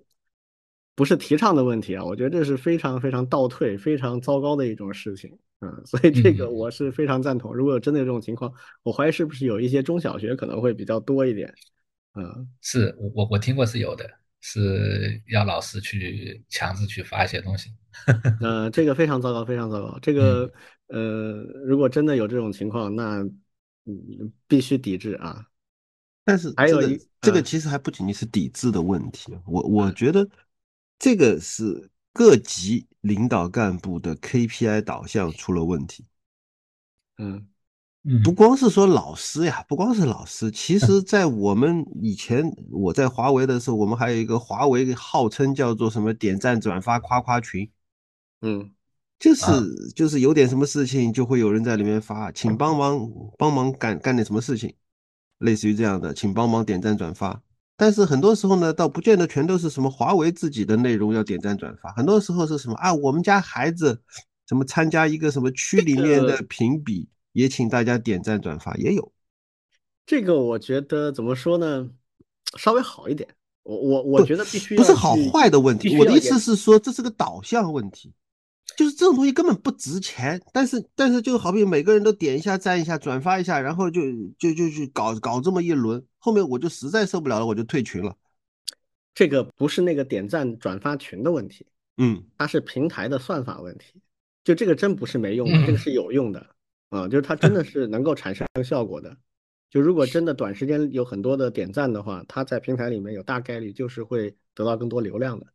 [0.95, 7.51] 不是提倡的问题啊，我觉得这是非常非常倒退、非常糟糕的一种事情，嗯，所以这个我是非常赞同。
[7.55, 11.51] 如果真的有这种情况，我怀疑是不是有一些中小学可能会比较多一点，
[12.13, 14.07] 嗯，是我我我听过是有的，
[14.39, 17.71] 是要老师去强制去发一些东西，
[18.41, 19.97] 嗯，这个非常糟糕，非常糟糕。
[19.99, 20.51] 这个
[20.89, 21.33] 呃，
[21.65, 23.23] 如果真的有这种情况，那
[23.85, 25.43] 嗯必须抵制啊。
[26.23, 30.29] 但是还有一这个其实还不仅仅是抵制的问题，我我觉得。
[31.03, 36.05] 这个是各级领导干部的 KPI 导向出了问题。
[37.17, 37.45] 嗯
[38.23, 47.69] 不光是说老师呀，不光是老师，其实，在我们以前我在华为的时候，我们还有一个华为号称叫做什么点赞转发夸夸群。
[48.39, 48.71] 嗯，
[49.19, 49.43] 就是
[49.93, 54.73] 就是有点什么事情，就会有人在里面发，请帮忙帮忙干干点什么事情，
[55.39, 57.41] 类似于这样的，请帮忙点赞转发。
[57.75, 64.01] 但是很多时候呢，倒不见得全都是什么华为自己的内容要点赞转发，很多时候是什么啊，我们家孩子
[64.47, 69.11] 什么参加一个什么区里面的评比，也请大家点赞转发，也有。
[70.05, 71.89] 这个我觉得怎么说呢，
[72.57, 73.27] 稍微好一点。
[73.63, 78.13] 我我我觉得必须不是好坏的问题，我的意思是说这是个导向问题。
[78.75, 84.01] 就是这种东西根本不值钱，但是但是就好比每个人都点一下赞一下转发一下，然后就
[84.39, 88.15] 就就去搞搞这么一轮，后面我就实在受不了了，我就退群了。
[89.13, 94.01] 这个不是那个点赞转发群的问题，嗯，它是平台的算法问题。
[94.43, 96.45] 就这个真不是没用的，这个是有用的
[96.89, 99.15] 啊，就是它真的是能够产生效果的。
[99.69, 105.47] 就如果真的短时间有很多的点赞的话，它在平台里面有大概率就是会得到更多流量的。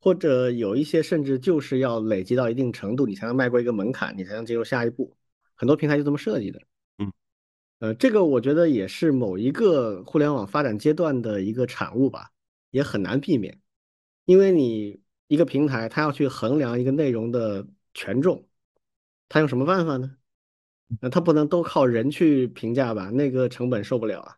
[0.00, 5.16] 或者有一些甚至就是要累积到一定程度，你才能迈过一个门槛，你才能进入下一步。
[5.56, 6.60] 很多平台就这么设计的。
[6.98, 7.12] 嗯，
[7.80, 12.30] 呃，这个我觉得也是某一个互联网发展阶段的一个产物吧，
[12.70, 13.60] 也很难避免。
[14.24, 18.46] 因为你一个平台，它要去衡量一个内容的权重，
[19.28, 20.16] 它用什么办法呢？
[21.00, 23.10] 那它不能都靠人去评价吧？
[23.10, 24.36] 那个成本受不了啊。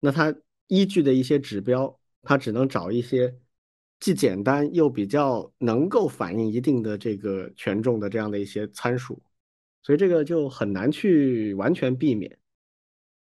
[0.00, 0.34] 那它
[0.66, 3.38] 依据的一些指标，它只能找一些。
[4.00, 9.20] 既简单又比较能够反映一定的这个权重的这样的一些参数，
[9.82, 12.38] 所以这个就很难去完全避免。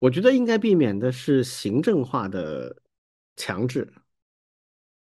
[0.01, 2.77] 我觉得应该避免的是行政化的
[3.37, 3.93] 强制。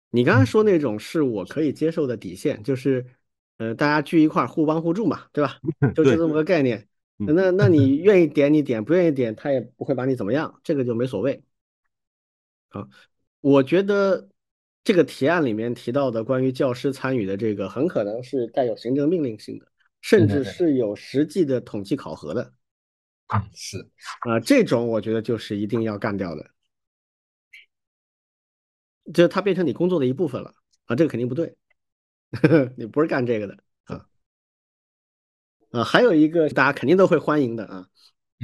[0.09, 3.05] 你刚才说那种是我可以接受的底线，就是
[3.57, 5.59] 呃大家聚一块互帮互助嘛，对吧？
[5.93, 6.87] 就就这么个概念。
[7.17, 11.43] 那那你愿意点你点，不愿意点他也不会把你怎么样，这个就没所谓。
[12.69, 12.89] 啊，
[13.41, 14.27] 我觉得。
[14.83, 19.67] 这个提案里面提到的关于教师参与的这个，很可能是带有行政命令性的，
[20.01, 22.53] 甚至是有实际的统计考核的。
[23.27, 23.77] 啊，是
[24.27, 26.51] 啊，这种我觉得就是一定要干掉的，
[29.13, 30.53] 就它变成你工作的一部分了
[30.85, 31.55] 啊，这个肯定不对，
[32.75, 34.05] 你不是干这个的啊
[35.71, 37.87] 啊，还有一个大家肯定都会欢迎的啊，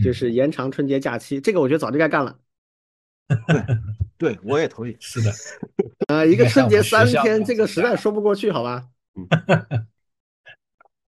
[0.02, 2.40] 就是延长春节假期，这个我觉得早就该干了。
[3.48, 3.64] 对，
[4.18, 4.96] 对我也同意。
[5.00, 5.32] 是的，
[6.08, 8.88] 呃，一个春节三天，这个实在说不过去，好吧？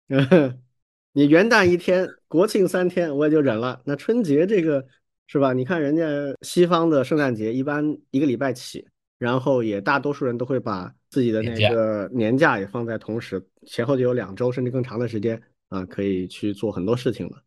[0.07, 0.61] 嗯，
[1.13, 3.81] 你元旦一天，国庆三天，我也就忍了。
[3.85, 4.85] 那春节这个
[5.27, 5.53] 是吧？
[5.53, 6.03] 你看人家
[6.41, 8.87] 西方的圣诞节一般一个礼拜起，
[9.17, 17.41] 然后也大多数人都会把自己的那个年假也放在同时，前后就有两周甚至更长的时间啊，可以去做很多事情了。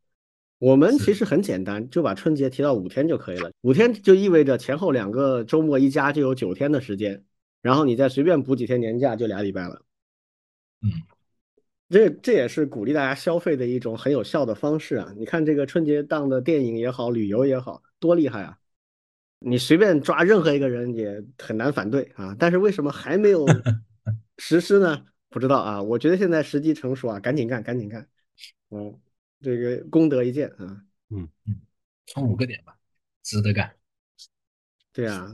[0.58, 3.52] 我们其实很简单，就把春节提到五天就可以了。
[3.60, 7.24] 五天就意味着前后两个周末一加就有九天的时间，
[7.62, 9.82] 然后你再随便补几天年假，就俩礼拜了。
[10.82, 10.90] 嗯，
[11.88, 15.14] 这这也是鼓励大家消费的一种很有效的方式啊！
[15.16, 18.58] 你看这个春节档的电影也好，旅游也好多厉害啊！
[19.38, 22.34] 你随便抓任何一个人也很难反对啊。
[22.36, 23.46] 但是为什么还没有
[24.38, 25.04] 实施呢？
[25.30, 25.80] 不知道啊。
[25.80, 28.08] 我觉得现在时机成熟啊，赶紧干，赶紧干。
[28.70, 28.98] 嗯。
[29.40, 31.60] 这个功德一件啊，嗯嗯，
[32.06, 32.76] 充五个点吧，
[33.22, 33.74] 值得干。
[34.92, 35.32] 对啊，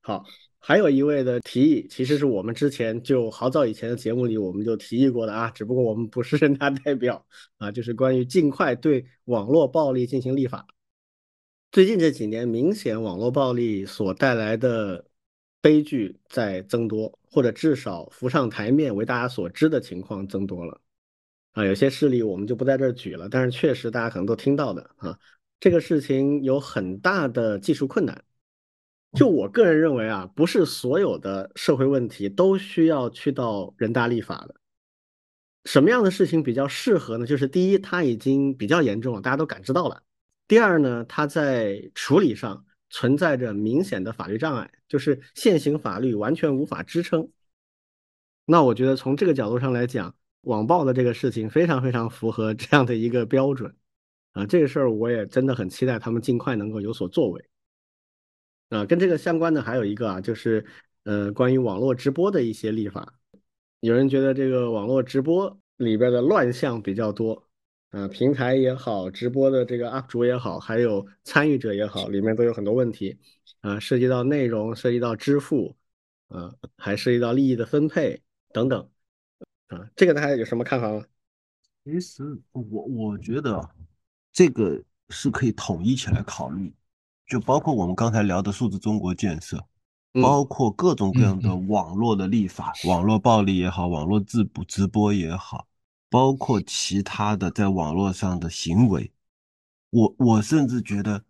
[0.00, 0.24] 好，
[0.58, 7.26] 还有一位的提议，其实是我们之前就好早以前的节目里我们就提议过的啊，只不过我们不是人大代表
[7.58, 10.66] 啊，就是关于尽快对网络暴力进行立法。
[11.70, 15.04] 最近这几年，明显网络暴力所带来的
[15.60, 20.80] 悲剧在增多，或者至少浮上台面为大家所知的情况增多了。
[21.52, 25.18] 啊，有些事例我们就不在这儿举了，但是确实大家可能都听到的啊，
[25.58, 28.24] 这个事情有很大的技术困难。
[29.14, 34.54] 就我个人认为啊，不是所有的社会问题都需要去到人大立法的。
[35.64, 37.26] 什么样的事情比较适合呢？
[37.26, 39.96] 就是第一，它已经比较严重了，大家都感知到了；
[40.46, 47.28] 第二呢，它在处理上存在着明显的法律障碍，就是现行法律完全无法支撑。
[48.46, 53.74] 那我觉得从这个角度上来讲，网暴的这个事情非常非常符合这样的一个标准
[54.32, 57.44] 啊，这个事儿我也真的很期待他们尽快能够有所作为
[58.70, 58.84] 啊。
[58.86, 60.64] 跟这个相关的还有一个啊，就是
[61.04, 63.14] 呃关于网络直播的一些立法。
[63.80, 67.48] 有人觉得这个网络直播里边的乱象比较多
[67.90, 73.18] 啊，平台也好，直播的这个 UP 主也好，还有参与者也好，里面都有很多问题
[73.60, 75.76] 啊，涉及到内容，涉及到支付
[76.28, 78.22] 啊，还涉及到利益的分配
[78.52, 78.88] 等等。
[79.70, 81.04] 啊，这个大家有什么看法吗？
[81.84, 83.68] 其实我我觉得
[84.32, 86.72] 这个是可以统一起来考虑，
[87.26, 89.64] 就包括我们刚才聊的数字中国建设，
[90.20, 95.66] 包括各种各样的网络的立法，网络暴力也好，网络自补直播也好，
[96.08, 99.10] 包括其他的在网络上的行为，
[99.90, 101.24] 我我甚至觉得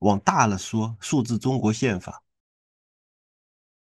[0.00, 2.22] 往大了说，数字中国宪法。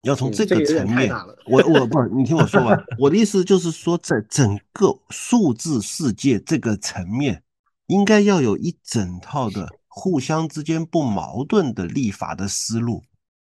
[0.03, 1.13] 要从这个层面，
[1.45, 2.83] 我我不，你听我说完。
[2.97, 7.43] 我的意思就是说，在整个数字世界这个层面，
[7.85, 13.03] 应该要有一整套的互相之间不矛盾的立法的思路，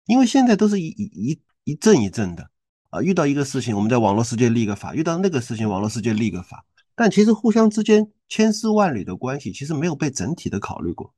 [0.07, 2.51] 因为现在都是一一一一阵一阵的
[2.91, 3.01] 啊。
[3.01, 6.65] 遇到一个事情，我们在网络世界立个法；遇到那个事情，网络世界立个法。
[6.97, 11.15] 但其实互相之间千丝万缕的关系，其实没有被整体的考虑过。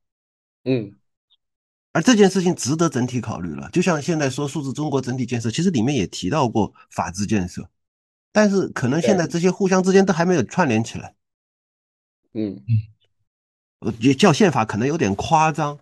[0.65, 0.93] 嗯。
[1.95, 7.71] 而这件事情值得整体考虑了，就像现在说数字中国整体建设，其实里面也提到过法治建设，
[8.33, 11.15] 但是可能现在这些互相之间都还没有串联起来。
[12.33, 12.61] 嗯
[13.79, 15.79] 嗯，也叫宪法可能有点夸张，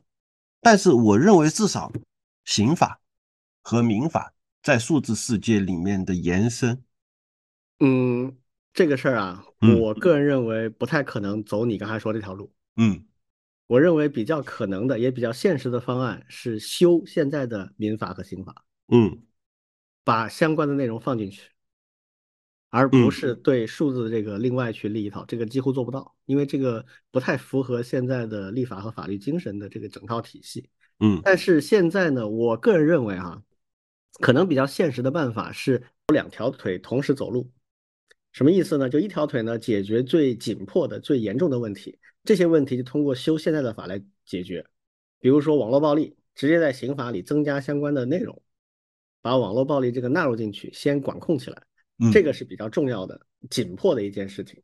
[0.61, 1.91] 但是我认为至少
[2.45, 3.01] 刑法
[3.63, 6.83] 和民法在数字世界里面的延伸，
[7.81, 8.37] 嗯，
[8.75, 9.47] 这个事儿啊，
[9.81, 12.53] 我个人认为不太可能走你刚才说这条路。
[12.77, 13.03] 嗯。
[13.73, 19.23] 我认为比较可能的，也比较现实的方案是修现在的民法和刑法，嗯，
[20.05, 21.49] 把相关的内容放进去，
[22.69, 30.69] 而不是对数字这个另外去立一套，这个几乎做不到，因为这个不太符合现在的立法和法律精神的这个整套体系，
[31.01, 31.19] 嗯。
[31.25, 33.43] 但是现在呢，我个人认为啊，
[34.21, 37.51] 可能比较现实的办法是两条腿同时走路，
[38.33, 38.91] 什么意思呢？
[38.91, 41.99] 就一条腿呢，解决最紧迫的、最严重的问题。
[42.25, 44.65] 这些问题就通过修现在的法来解决，
[45.19, 48.41] 比如说网络暴力，直接在刑法里增加相关的内容，
[49.21, 51.63] 把网络暴力这个纳入进去，先管控起来，
[52.13, 53.21] 这个是比较重要的、
[53.51, 54.63] 紧迫的一件事情。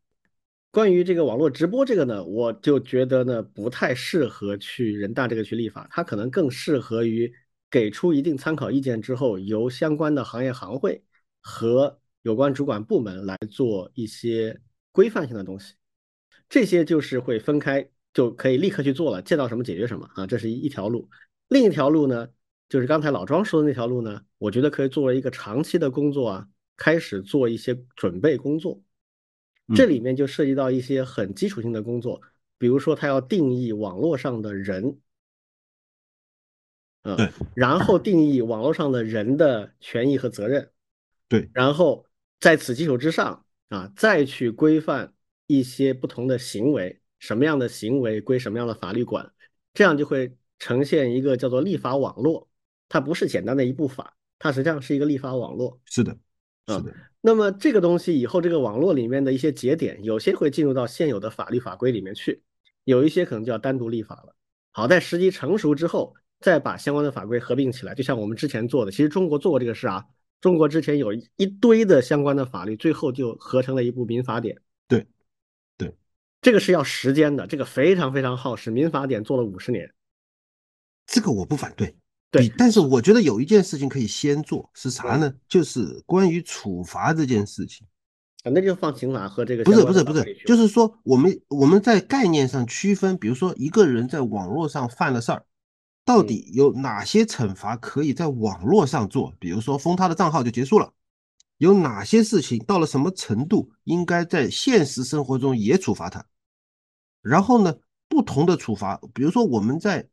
[0.70, 7.32] 关于这个网络直播这个呢，我就觉得呢不太适合去人大这个去立法，它可能更适合于
[7.70, 11.02] 给出一定参考意见之后，由相关的行业行会
[11.40, 14.61] 和有关主管部门来做一些
[14.92, 15.74] 规范性的东西。
[16.49, 21.09] 这些就是会分开，就可以立刻去做了，见到什么解决什么啊，这是一条路。
[21.49, 22.28] 另一条路呢，
[22.68, 28.80] 就是刚才老庄说的那条路呢，我觉得可以作为一个长期的工作啊，开始做一些准备工作。
[29.74, 32.22] 这里面就涉及到一些很基础性的工作，
[32.57, 34.99] 比如说他要定义网络上的人，
[37.03, 40.70] 嗯，对，然后定义网络上的人的权益和责任，
[41.28, 42.07] 对，然后
[42.40, 45.12] 在此基础之上啊，再去规范
[45.49, 49.28] 一些不同的行为，什么样的行为归什么样的法律管，
[49.74, 52.49] 这样就会呈现一个叫做立法网络，
[52.88, 55.80] 它不是简单的一部法，它实际上是一个立法网络。
[55.84, 56.16] 是的，
[56.68, 56.94] 是的。
[57.20, 62.40] 那么这个东西以后这个网络里面的一些节点，有些会进入到现有的法律法规里面去，
[62.84, 64.36] 有一些可能就要单独立法了。
[64.70, 66.14] 好，在时机成熟之后。
[66.40, 70.05] 再把相关的法规合并起来，就像我们之前做的，其实中国做过这个事啊。
[70.40, 74.57] 中国之前有一堆的相关的法律，最后就合成了一部民法典。
[76.41, 78.70] 这个是要时间的，这个非常非常耗时。
[78.70, 79.93] 民法典做了五十年，
[81.07, 81.97] 这个我不反对。
[82.30, 85.32] 对，但是我觉得有一件事情可以先做，是啥呢？
[85.49, 87.86] 就是关于处罚这件事情。
[88.45, 95.45] 啊，那就放刑法和这个不是不是不是，就是说我们我们在概念上区分，比如说一个人在网络上犯了事儿。
[96.05, 99.34] 到底有哪些惩罚可以在网络上做？
[99.39, 100.91] 比如说封他的账号就结束了。
[101.59, 106.24] 有哪些事情到了什么程度，应该在现实生活中也处罚他？
[107.20, 107.74] 然后呢，
[108.09, 110.09] 不同的处罚，比如说我们在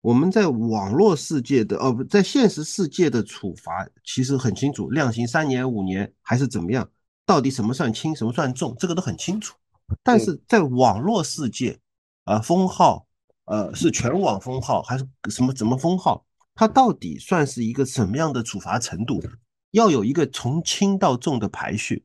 [0.00, 6.88] 我们在网络世界的呃不在现实世界的处罚其实很清楚，量刑三年五年还是怎么样？
[7.26, 9.56] 到底什么算轻，什么算重，这个都很清楚。
[10.02, 11.80] 但是在网络世界，
[12.24, 13.06] 啊封号。
[13.50, 15.54] 呃，是全网封号还是什么？
[15.54, 16.22] 怎么封号？
[16.54, 19.22] 它到底算是一个什么样的处罚程度？
[19.70, 22.04] 要有一个从轻到重的排序。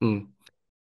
[0.00, 0.26] 嗯，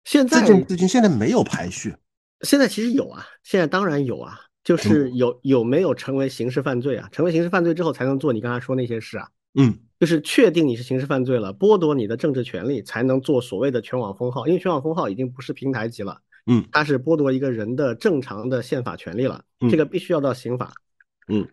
[0.05, 1.95] 现在这件事情现在没有排序。
[2.41, 7.09] 现在其实有啊，现在当然有啊，就是有有没有成为刑事犯罪啊？
[7.11, 9.27] 成为刑事犯罪之后才能做你刚才说那些事啊。
[9.55, 14.47] 嗯，就是确定你是刑事犯罪了，剥夺你的政治权利，才能做所谓的全网封号。
[14.47, 16.21] 因为全网封号已经不是平台级了。
[16.45, 20.71] 嗯，它是剥夺一个人的正常的宪法权利了，这个必须要到刑法。
[21.27, 21.47] 嗯，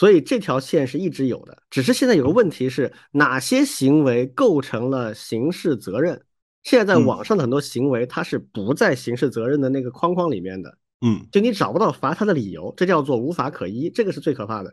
[0.00, 6.24] 所以这条线是一直有的，只是现在有个问题是哪些行为构成了刑事责任？
[6.62, 10.78] 现在在网上的很多行为，它是不在刑事责任的那个框框里面的。
[11.02, 14.72] 嗯，就你找不到罚他的理由，这叫做无法可依，这个是最可怕的。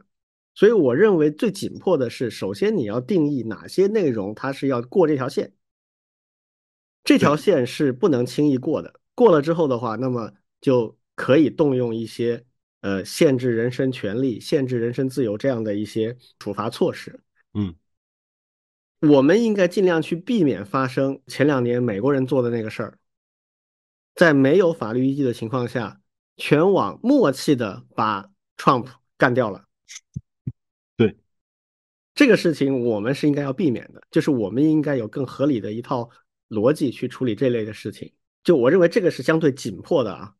[0.55, 5.51] 所以我认为最紧迫的是，首先你要定义哪些内容它是要过这条线，
[7.03, 9.01] 这条线是不能轻易过的。
[9.13, 12.45] 过了之后的话，那么就可以动用一些
[12.81, 17.19] 呃限制人身权利、限制人身自由这样的一些处罚措施。
[17.53, 17.75] 嗯，
[19.01, 22.97] 我们应该尽量去避免发生前两年美国人做的那个事儿，
[24.15, 25.99] 在没有法律依据的情况下，
[26.35, 29.65] 全网默契的把 Trump 干掉了。
[30.95, 31.17] 对，
[32.15, 36.09] 这个事情我们是应该要避免的，就是我们应该有更合理的一套
[36.49, 38.11] 逻辑去处理这类的事情。
[38.43, 40.33] 就我认为这个是相对紧迫的啊，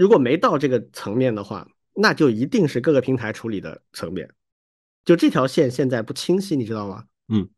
[0.00, 4.30] 如果没到这个层面的话，那就一定是各个平台处理的层面。
[5.04, 7.04] 就这条线现在不清晰，你知道吗？
[7.28, 7.50] 嗯，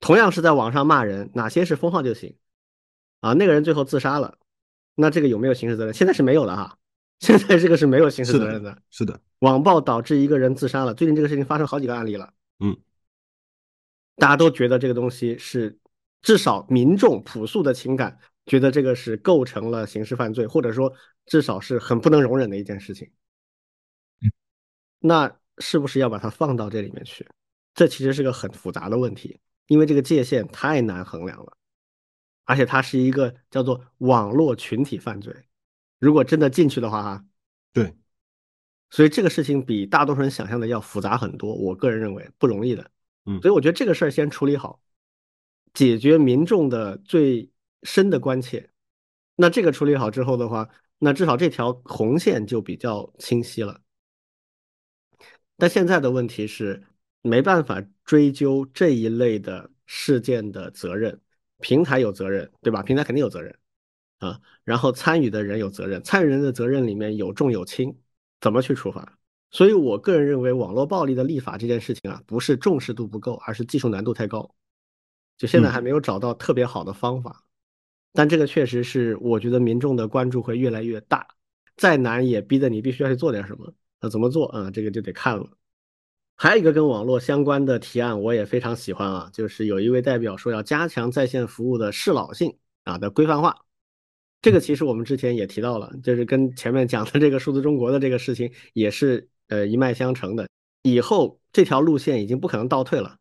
[0.00, 2.34] 同样是在网上骂人，哪些是封号就行
[3.20, 3.34] 啊？
[3.34, 4.38] 那个人最后自杀了，
[4.94, 5.92] 那这个有没有刑事责任？
[5.92, 6.78] 现在是没有的哈，
[7.18, 8.80] 现在这个是没有刑事责任的。
[8.88, 12.32] 是的，网暴导致一个人自杀了，最近这个事情发生好几个案例了。
[12.60, 12.78] 嗯，
[14.16, 15.78] 大家都觉得这个东西是
[16.22, 18.18] 至少民众朴素的情感。
[18.50, 20.92] 觉得这个是构成了刑事犯罪，或者说
[21.24, 23.08] 至少是很不能容忍的一件事情。
[24.98, 27.24] 那是不是要把它放到这里面去？
[27.74, 29.38] 这其实是个很复杂的问题，
[29.68, 31.56] 因为这个界限太难衡量了，
[32.44, 35.32] 而且它是一个叫做网络群体犯罪。
[36.00, 37.24] 如果真的进去的话，哈，
[37.72, 37.94] 对，
[38.90, 41.54] 所以这个事情比大多数人想象的要复杂很多。
[41.54, 42.90] 我个人认为不容易的。
[43.26, 44.82] 嗯，所以我觉得这个事儿先处理好，
[45.72, 47.48] 解决民众的最。
[47.82, 48.70] 深的关切，
[49.36, 50.68] 那这个处理好之后的话，
[50.98, 53.80] 那至少这条红线就比较清晰了。
[55.56, 56.82] 但现在的问题是，
[57.22, 61.20] 没办法追究这一类的事件的责任，
[61.58, 62.82] 平台有责任，对吧？
[62.82, 63.54] 平台肯定有责任
[64.18, 64.40] 啊。
[64.64, 67.94] 然后参与的人有责任，参与人的责任里面有重有轻，
[68.40, 69.18] 怎么去处罚？
[69.50, 74.54] 所以我个人认为，网络暴力的立法这件事情啊，不是重视度不够，而是技术难度太高，
[75.36, 77.44] 就现在还没有找到特别好的方法。
[78.12, 81.26] 但这个确实是，我觉得民众的关注会越来越大，
[81.76, 83.72] 再难也逼得你必须要去做点什么。
[84.00, 84.70] 那怎么做啊？
[84.70, 85.46] 这个就得看了。
[86.36, 93.56] 还有一个跟网络相关的提案，我也非常喜欢啊，就是有一位代表说要加强在线服务的适老性啊的规范化。
[94.42, 100.48] 这个其实我们之前也提到了，就是跟前面讲的这个数字中国的这个事情也是呃一脉相承的。
[100.82, 103.18] 以后这条路线已经不可能倒退了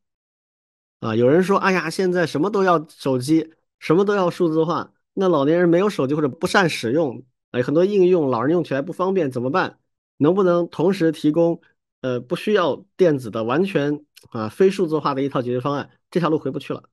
[1.01, 1.15] 啊！
[1.15, 3.51] 有人说，哎呀，现在什么都要手机。
[3.79, 9.79] 什么都要数字化，那老年人没有手机或者不善使用，哎，很多应用老人用起来不方便怎么办？
[10.17, 11.61] 能不能同时提供
[12.01, 16.83] 呃不需要电子的完全啊非数字化的一套解决方案，这条路回不去了。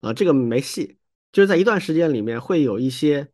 [0.00, 0.98] 啊，这个没戏，
[1.32, 3.26] 就是在一段时间里面会有一些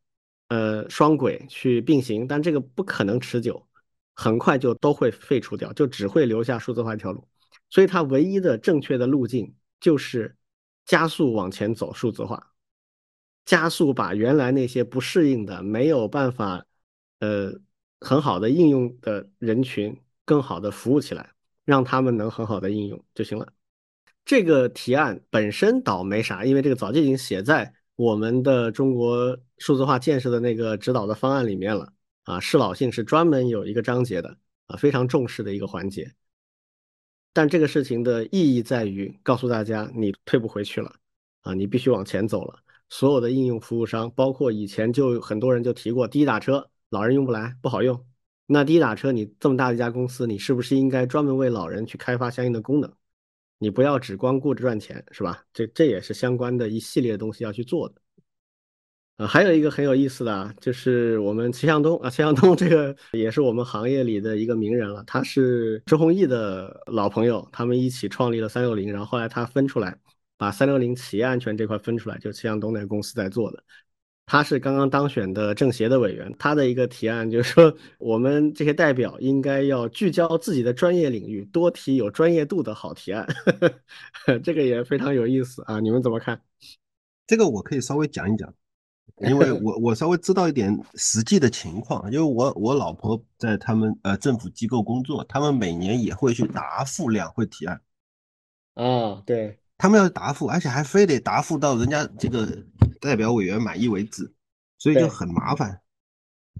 [0.48, 3.66] 呃双轨去并行，但这个不可能持久，
[4.14, 7.26] 很快就都会废除掉，就只会留下数字化一条路。
[7.68, 10.36] 所以它唯一的正确的路径就是
[10.90, 12.52] 加速往前走，数字化，
[13.44, 16.66] 加速把原来那些不适应的、没有办法
[17.20, 17.52] 呃
[18.00, 21.32] 很好的应用的人群，更好的服务起来，
[21.64, 23.52] 让他们能很好的应用就行了。
[24.24, 31.92] 这个提案本身倒没啥，因为这个早就已经写在我们的中国数字化建设的那个指导的方案里面了
[32.24, 34.36] 啊，适老性是专门有一个章节的
[34.66, 36.12] 啊，非常重视的一个环节。
[37.32, 40.92] 但这个事情的意义在于告诉大家，你退不回去了
[41.42, 42.58] 啊，你必须往前走了。
[42.88, 48.04] 所有的应用服务商，包括以前就很多人就提过滴滴打车，老人用不来，不好用。
[48.46, 52.92] 那滴滴打车，你这么大的一家公司，你是不是应该专门为老人去开发相应的功能？
[53.58, 55.44] 你不要只光顾着赚钱，是吧？
[55.52, 57.94] 这这也是相关的一系列东西要去做的。
[59.20, 65.04] 啊，还有一个很有意思的啊，就是我们齐向东啊，齐向东这个也是我们行业里的一个名人了。
[65.06, 69.94] 他是周鸿祎的老朋友，他们一起创立了三六零，然后后来他分出来，
[70.38, 73.62] 把三六零企业安全这块分出来，就齐向东那个公司在做的。
[74.24, 83.28] 他是刚刚当选的政协的委员，他的一个提案就是说，我们这些代表应该要聚焦自己的专业领域，多提有专业度的好提案。
[84.42, 86.40] 这个也非常有意思啊，你们怎么看？
[87.26, 88.54] 这个我可以稍微讲一讲，
[89.20, 97.80] 因为 我我稍微知道一点实际的情况，因为我我老婆在他们呃政府机构工作，他们每年也会去答复两会提案。
[98.74, 99.58] 啊，对。
[99.76, 102.46] 他们要答复，而且还非得答复到人家这个
[103.00, 104.30] 代表委员满意为止，
[104.76, 105.80] 所以就很麻烦。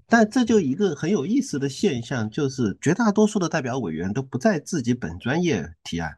[0.07, 6.17] 但这就一个很有意思的现象，就是绝大多数的代表委员都不在自己本专业提案，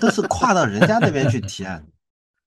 [0.00, 1.86] 都是跨到人家那边去提案。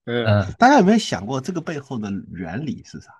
[0.08, 3.12] 嗯，大家有没有想过这个背后的原理是啥？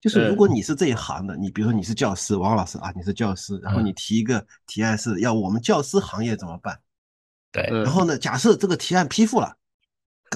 [0.00, 6.78] 就是如果你是这一行的，你比如说你是教师，王老师啊，你是教师，然后你提一个提案是要我们教师行业怎么办？
[7.50, 8.18] 对，然后呢？
[8.18, 9.56] 假设这个提案批复了，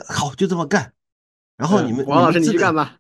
[0.09, 0.93] 好，就这么干。
[1.57, 2.97] 然后你们王老师你去干吧。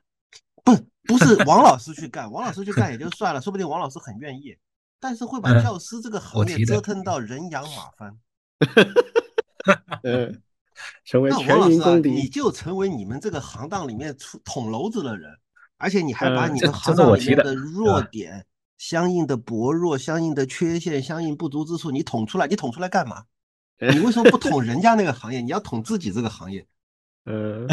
[0.62, 4.54] 不，不是王老师去干，王老师去干也就算了，说不定王老师很愿意。
[5.00, 8.18] 但是会把教师这个行业折腾到人仰马翻。
[10.04, 10.42] 嗯，
[11.04, 15.30] 成为全民公敌，你就成为你们这个行当里面出捅娄子的人，
[15.78, 18.44] 而且你还把你们行当里面的弱点、
[18.78, 23.24] 相应的薄弱、相应的缺陷、相应不足之处，你捅出来，你捅出来干嘛？
[23.92, 25.40] 你为什么不捅人家那个行业？
[25.40, 26.66] 你要捅自己这个行业？
[27.24, 27.66] 呃，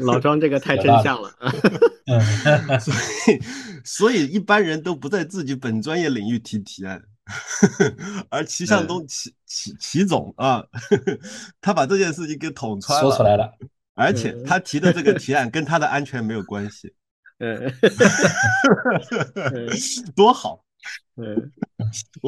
[0.00, 1.30] 老庄这个太真相了。
[2.80, 3.40] 所以，
[3.84, 7.02] 所以一般人都不在自己本专业领域提提案，
[8.30, 10.64] 而齐向东齐齐齐总啊，
[11.60, 13.52] 他把这件事情给捅穿了，说出来了。
[13.94, 16.94] 而且他提的这个提案跟他的安全没有关系。
[17.38, 17.72] 嗯，
[20.16, 20.64] 多好。
[21.16, 21.52] 嗯，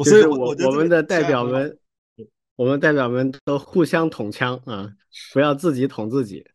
[0.03, 1.77] 所以我我们的代表们。
[2.57, 4.87] 我们代表们都互相捅枪啊，
[5.33, 6.45] 不要自己捅自己。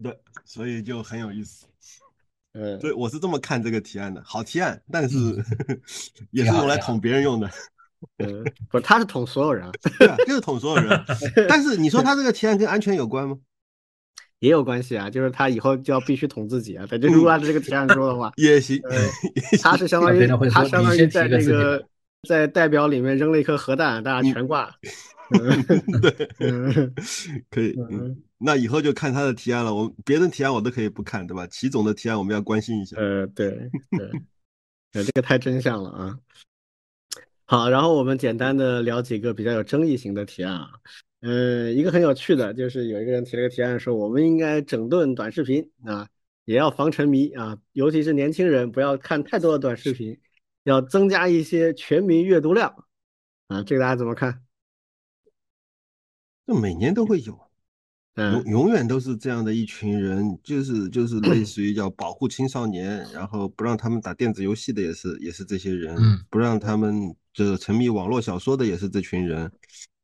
[0.00, 1.66] 对，所以就很有意思。
[2.52, 5.18] 嗯，对，我是这么看这个提案的，好提案，但是
[6.30, 7.50] 也是用来捅别人用的。
[8.18, 11.04] 嗯， 不，他是捅所有人， 对啊，就是捅所有人。
[11.48, 13.36] 但是你说他这个提案跟安全有关吗？
[14.40, 16.86] 也有关系啊，就是他以后就要必须捅自己啊。
[16.88, 18.80] 他就如果按照这个提案说的话，也行。
[19.62, 21.84] 他是相当于他相当于在那个
[22.26, 24.74] 在代表里面扔了一颗核弹，大家全挂。
[26.38, 26.90] 对，
[27.50, 27.76] 可以。
[27.90, 29.74] 嗯，那以后就看他的提案了。
[29.74, 31.46] 我别人提案我都可以不看，对吧？
[31.48, 32.96] 齐总的提案我们要关心一下。
[32.96, 33.50] 呃，对
[33.90, 34.10] 对，
[34.94, 36.18] 呃，这个太真相了啊。
[37.50, 40.70] 好，然后我们简单的聊几个比较有争议型的提案啊。
[41.22, 46.08] 嗯，一个很有趣的，就是有一个人提了个提案，说我们应该整顿短视频啊，
[46.44, 50.16] 也要防沉迷啊，尤其是年轻人不要看太多的短视频，
[50.62, 52.72] 要增加一些全民阅读量
[53.48, 53.64] 啊。
[53.64, 54.42] 这个大家怎么看？
[56.46, 57.36] 每年都会有，
[58.14, 65.96] 永永远都是这样的一群人，就是就是 类似于叫保护青少年，然后不让他们打电子游戏的也是也是这些人，
[66.30, 69.50] 不让他们这沉迷网络小说的也是这群人，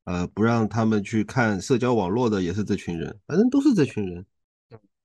[0.04, 4.24] 呃，不让他们去看社交网络的也是这群人，反正都是这群人，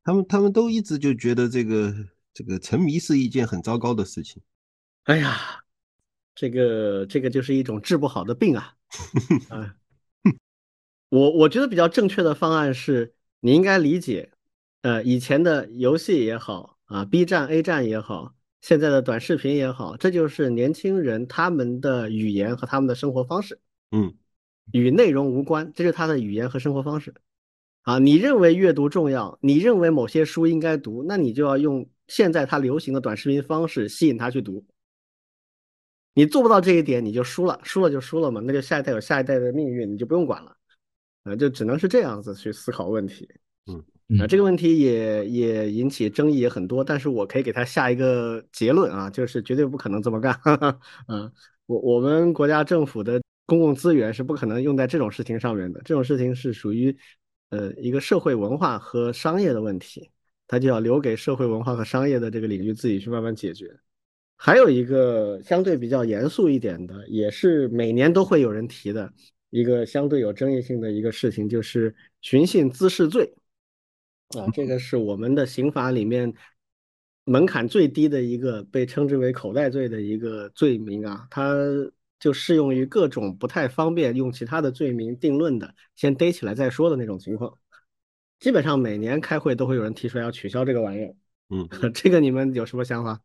[0.03, 1.93] 他们他们都一直就觉得这个
[2.33, 4.41] 这个沉迷是一件很糟糕的事情。
[5.03, 5.63] 哎呀，
[6.35, 8.75] 这个这个就是一种治不好的病啊，
[9.49, 9.75] 啊。
[11.09, 14.31] 我我觉得比较正确的方案是，你应该理解，
[14.81, 23.59] 呃，以前的游戏也好啊，B 站、A 站也好，现在的短视频也好，这就是年轻人他们的语言和他们的生活方式。
[23.91, 24.13] 嗯，
[24.71, 27.13] 与内容无关，这是他的语言和生活方式。
[27.81, 34.63] 啊，你认为阅读重要，你认为某些书应该读，那你就要用现在他流行的短视频方式吸引他去读。
[36.13, 40.55] 你做不到这一点，你就输了，输了就输了嘛，那就下一代有下一代的命运，你就不用管了。
[41.23, 43.27] 啊，就只能是这样子去思考问题。
[43.65, 43.83] 嗯。
[44.19, 50.37] 啊，这个问题也也引起争议也很多，但是我可以给他下一个结论啊，就是绝对不可能这么干。
[51.07, 51.31] 嗯，
[51.65, 56.95] 我我们国家政府的公共资源是不可能用在这种事情上面的，这种事情是属于
[57.51, 60.09] 呃一个社会文化和商业的问题，
[60.47, 63.73] 它就要留给社会文化和商业的这个领域自己去慢慢解决。
[64.35, 69.13] 还有一个相对比较严肃一点的，也是每年都会有人提的
[69.51, 73.31] 一个相对有争议性的一个事情，就是寻衅滋事罪。
[74.39, 76.33] 啊，这 个是我们的刑法里面
[77.25, 81.55] 门槛最低的一个，被称之为口袋罪的一个罪名啊，它
[82.19, 87.57] 就适用于各种不太方便用其他的罪名定论的，先逮起来再说的那种情况。
[88.39, 91.15] 基本上每年开会都会有人提出来要取消这个玩意儿。
[91.49, 93.21] 嗯， 这个你们有什么想法？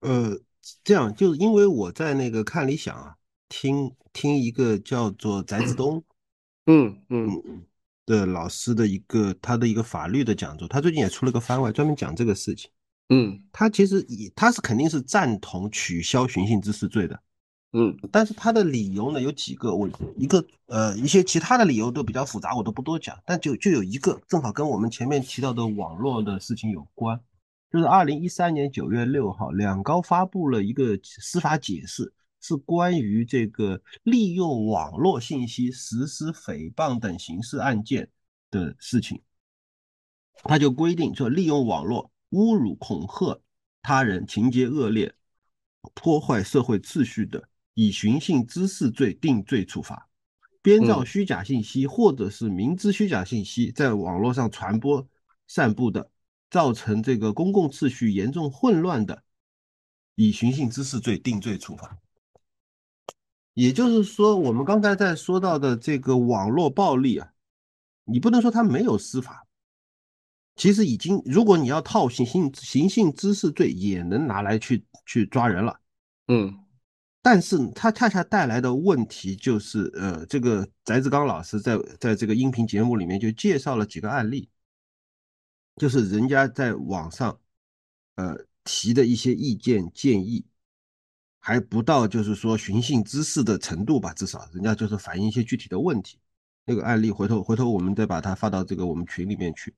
[0.00, 0.38] 呃，
[0.84, 3.16] 这样就是因为我在那个看理想啊，
[3.48, 6.02] 听听一个叫做翟志东，
[6.66, 7.62] 嗯嗯嗯。
[8.06, 12.70] 的老师的一个他的一个法律的讲座，他最近也出了个番外，专门讲这个事情。
[13.08, 17.20] 嗯，他其实以他是肯定是赞同取消寻衅滋事罪的。
[17.72, 23.18] 嗯，但是他的理由呢有几个，我一个呃一些其他的理由都比较复杂，我都不多讲。
[23.26, 27.20] 但就就有一个正好跟我们前面提到的网络的事情有关，
[27.70, 32.12] 就是二零一三年九月六号，两高发布了一个司法解释。
[32.46, 38.08] 是关于这个利用网络信息实施诽谤等刑事案件
[38.52, 39.20] 的事情，
[40.44, 43.40] 他就规定说，利用网络侮辱、恐吓
[43.82, 45.12] 他人，情节恶劣、
[45.92, 49.96] 破坏社会秩序的，以寻衅滋事罪定罪处罚；
[50.62, 55.04] 编造虚假信息或者是明知虚假信息在网络上传播、
[55.48, 56.12] 散布的，
[56.48, 59.24] 造成这个公共秩序严重混乱的，
[60.14, 61.98] 以寻衅滋事罪定罪处罚。
[63.56, 67.32] 也就是说，我们刚才在说到的这个网络暴力啊，
[68.04, 69.46] 你不能说它没有司法，
[70.56, 75.80] 其实已经，如果你要套行性行性滋事罪，也能拿来去去抓人了，
[76.28, 76.54] 嗯，
[77.22, 84.50] 但是它恰恰带来的问题就是，呃，这个翟志刚老师在在这个音频节目里面就介绍了几个案例，
[85.76, 87.40] 就是人家在网上，
[88.16, 90.44] 呃提的一些意见建议。
[91.46, 96.18] 还不到就是说寻衅滋事的程度吧，至少人家就是反映一些具体的问题。
[96.64, 99.72] 那个案例回头回头我们再把它发到这个我们群里面去，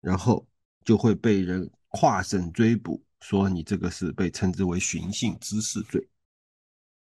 [0.00, 0.46] 然后
[0.84, 6.06] 就会被人跨省追捕，说你这个是被称之为寻衅滋事罪。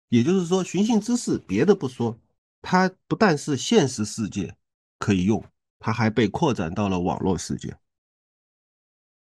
[0.08, 2.18] 也就是说，寻衅滋事别的不说，
[2.62, 4.56] 它不但是现实世界
[5.00, 5.44] 可以用，
[5.80, 7.76] 它还被扩展到了网络世界。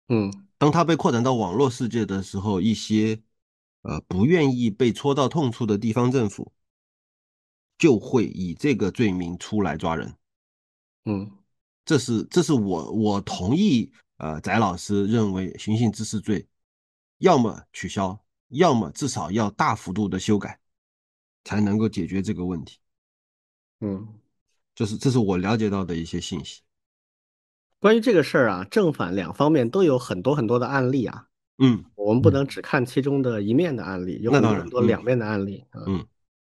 [0.07, 3.21] 嗯，当它被扩展到网络世界的时候，一些。
[3.89, 6.51] 呃，不愿意被戳到痛处的地方政府，
[7.75, 10.13] 就会以这个罪名出来抓人。
[11.05, 11.31] 嗯，
[11.83, 13.91] 这是这是我我同意。
[14.17, 16.45] 呃，翟老师认为寻衅滋事罪，
[17.17, 20.59] 要么取消，要么至少要大幅度的修改，
[21.45, 22.77] 才能够解决这个问题。
[23.79, 24.07] 嗯，
[24.75, 26.61] 就是这是我了解到的一些信息。
[27.79, 31.28] 关于这个事儿啊，正反两方面都有很多很多的案例啊。
[31.59, 35.63] 嗯，我们不能只看其中的一面的案例，有很多很多两面的案例。
[35.87, 36.05] 嗯，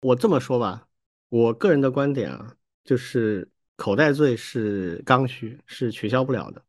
[0.02, 0.88] 我这么说吧，
[1.30, 2.54] 我个人的观点啊，
[2.84, 6.62] 就是口袋罪是刚需，是取消不了的。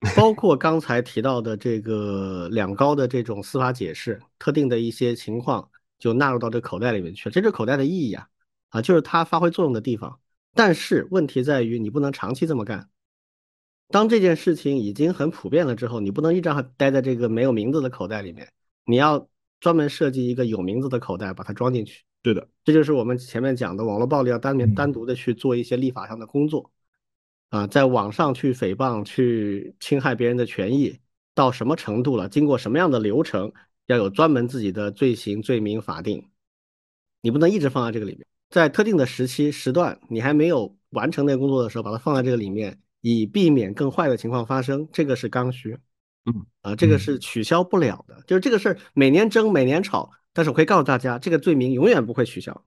[0.14, 5.68] 包括刚才提到的这个两高的这种司法解释，特定的一些情况
[5.98, 7.32] 就纳入到这口袋里面去了。
[7.32, 8.28] 这是口袋的意义啊，
[8.68, 10.18] 啊，就是它发挥作用的地方。
[10.54, 12.88] 但是问题在于，你不能长期这么干。
[13.88, 18.48] 当这件事情已经很普遍了之后，你不能一直待在这个没有名字的口袋里面，
[18.84, 19.28] 你要
[19.60, 22.04] 专门设计一个有名字的口袋，把它装进去。
[22.22, 26.70] 对的，这就是我们前面讲的网络暴力要单面单独的去做一些立法上的工作
[27.50, 30.98] 啊，在网上去诽谤、去侵害别人的权益
[31.34, 32.28] 到什么程度了？
[32.28, 33.52] 经过什么样的流程？
[33.86, 36.28] 要有专门自己的罪行罪名法定，
[37.20, 42.76] 你不能一直放在这个里面，在特定的时期时段，你还没有完成那个工作的时候，把它放在这个里面。
[43.08, 45.78] 以避免更坏的情况发生，这个是刚需，
[46.24, 47.16] 嗯啊，这个是。
[47.20, 52.64] 取消不了的，就是这个事儿每年争每年吵，但是我可以告诉大家，这个罪名永远不会取消，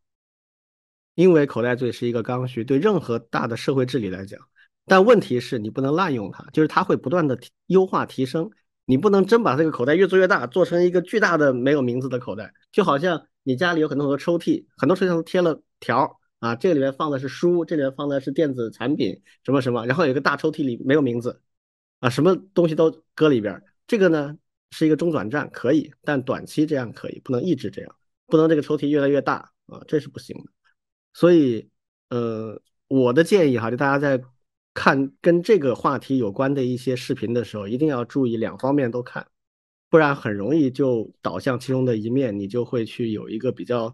[1.16, 4.40] 因为口袋罪是一个刚需，对任何大的社会治理来讲，
[4.86, 8.50] 但问题是你不能滥用它，就是它会不断的优化提升，
[8.86, 21.42] 你不能真把这个口袋越做越大，做成一个巨大的没有名字的口袋，就好像你家里有很多很多抽屉，很多抽屉上都贴了条啊，这里面放的是书，这里面放的是电子产品什么什么，然后有个大抽屉里没有名字
[22.00, 24.38] 啊，什么东西都搁里边，这个呢
[24.72, 27.96] 是一个中转站，可以，但短期这样可以，不能一直这样，
[28.28, 30.52] 不能这个抽屉越来越大啊，这是不行的。
[31.14, 31.70] 所以，
[32.10, 34.24] 呃，我的建议哈，就大家在
[34.74, 39.28] 看跟这个话题有关的一些视频的时候，一定要注意两方面都看，
[39.90, 43.94] 不然很容易就导向其中的一面，你就会去有一个比较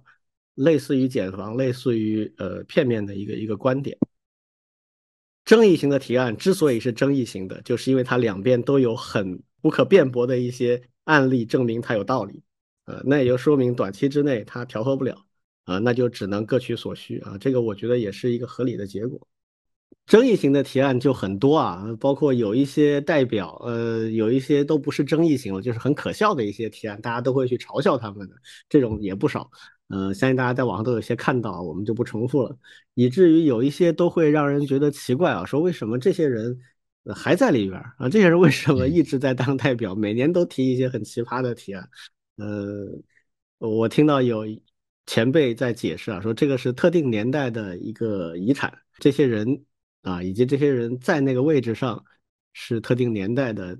[0.55, 3.97] 类似于减房、类似于呃片面的一个一个观点。
[5.45, 12.41] 争议型的提案之所以是争议型的，就是因为它两边都有很不可辩驳的一些案例证明它有道理，
[12.85, 15.23] 呃，那也就说明短期之内它调和不了。
[15.65, 19.19] 啊，那就只能各取所需啊，这个我觉得也是一个合理的结果。
[20.05, 28.35] 争议型的提案就很多啊，包括有一些代表，呃，有一些都不是争议型了，就是很可笑的一些提案，大家都会去嘲笑他们的
[28.69, 29.49] 这种也不少。
[29.89, 32.57] 嗯，相信大家在网上都有些看到，我们就不重复了。
[32.93, 36.59] 以至于有一些都会让人觉得奇怪啊，说为什么这些人
[37.15, 38.09] 还在里边啊？
[38.09, 41.89] 这些人为什么一直在当代表，每年都提一些很奇葩的提案？
[42.37, 42.87] 呃，
[43.59, 44.45] 我听到有。
[45.07, 49.63] 前辈在解释啊，说这个是特定年代的一个遗产，这些人
[50.01, 52.03] 啊，以及这些人在那个位置上
[52.53, 53.79] 是特定年代的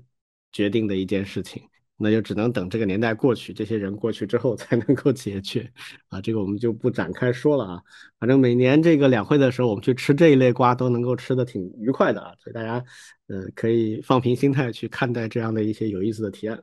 [0.52, 1.60] 决定的一件事情，
[1.96, 5.70] 那就只能等这个年代过去，这些人过去之后才能够解决
[6.08, 6.20] 啊。
[6.20, 7.82] 这个我们就不展开说了啊。
[8.18, 12.84] 反正每年这个两会的时候，我们去吃这一类瓜都能够吃的挺愉快的啊，所以大家
[13.28, 16.62] 呃可以放平心态去看待这样的一些有意思的提案。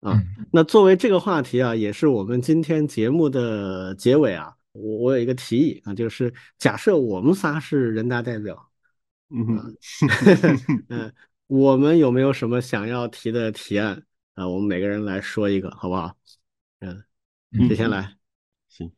[0.00, 0.22] 啊，
[0.52, 4.52] 那作为这个话题啊，也是我们今天节目的结尾啊。
[4.72, 8.70] 我我有一个提议啊，就是假设我们仨是人大代表，
[9.28, 9.74] 嗯
[10.88, 11.12] 嗯，
[11.48, 14.00] 我们有没有什么想要提的提案
[14.38, 14.48] 啊？
[14.48, 16.16] 我们每个人来说一个，好不好？
[16.78, 17.02] 嗯，
[17.66, 18.16] 谁先来？
[18.68, 18.90] 行，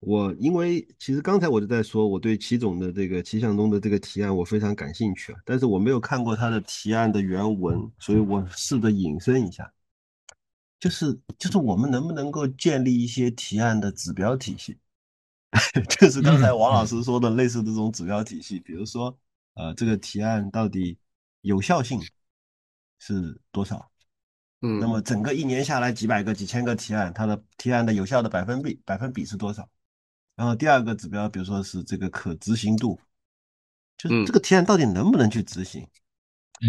[0.00, 9.72] 我因为其实刚才我就在说，我对齐总的这个齐向东的这个提案我非常感兴趣啊，但是我没有看过他的提案的原文，所以我试着引申一下。
[10.80, 14.76] 就是就是我们能不能够建立一些提案的指标体系？
[15.98, 19.16] 就是刚才王老师说的类似这种指标体系，比如说，
[19.54, 20.98] 呃，这个提案到底
[21.42, 22.00] 有效性
[22.98, 23.90] 是多少？
[24.64, 29.68] 嗯，那么整个一年下来几百个、几千个提案，它的提案的有效的百分比百分比是多少？
[30.34, 32.98] 然后第二个指标，比如说是这个可执行度，
[33.98, 35.86] 就是这个提案到底能不能去执行？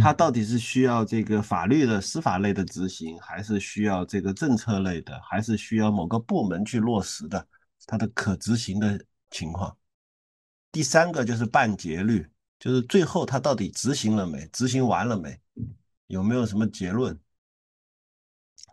[0.04, 7.48] 它到底是需要这个法律的司法类的执行，还是需要这个政策类的，还是需要某个部门去落实的？
[7.88, 9.00] 它的可执行的
[9.30, 9.78] 情况。
[10.72, 12.28] 第三个就是办结率，
[12.60, 14.46] 就是最后它到底执行了没？
[14.52, 15.40] 执行完了没？
[16.08, 17.18] 有没有什么结论？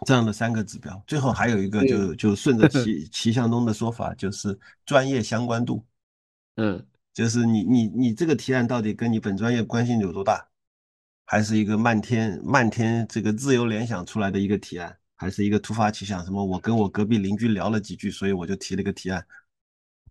[0.05, 1.03] 这样的三个指标。
[1.07, 5.85] 最后还有一个，就就顺着齐齐向东的说法，就是专业相关度。
[6.57, 10.47] 嗯，就是你你你这个提案到底跟你本专业关系有多大？
[11.25, 16.23] 还是一个漫天漫天这个自由联想出来的一个提案，还是一个突发奇想？
[16.25, 16.45] 什么？
[16.45, 19.25] 我跟我隔壁邻居聊了几句，所以我就提了个提案。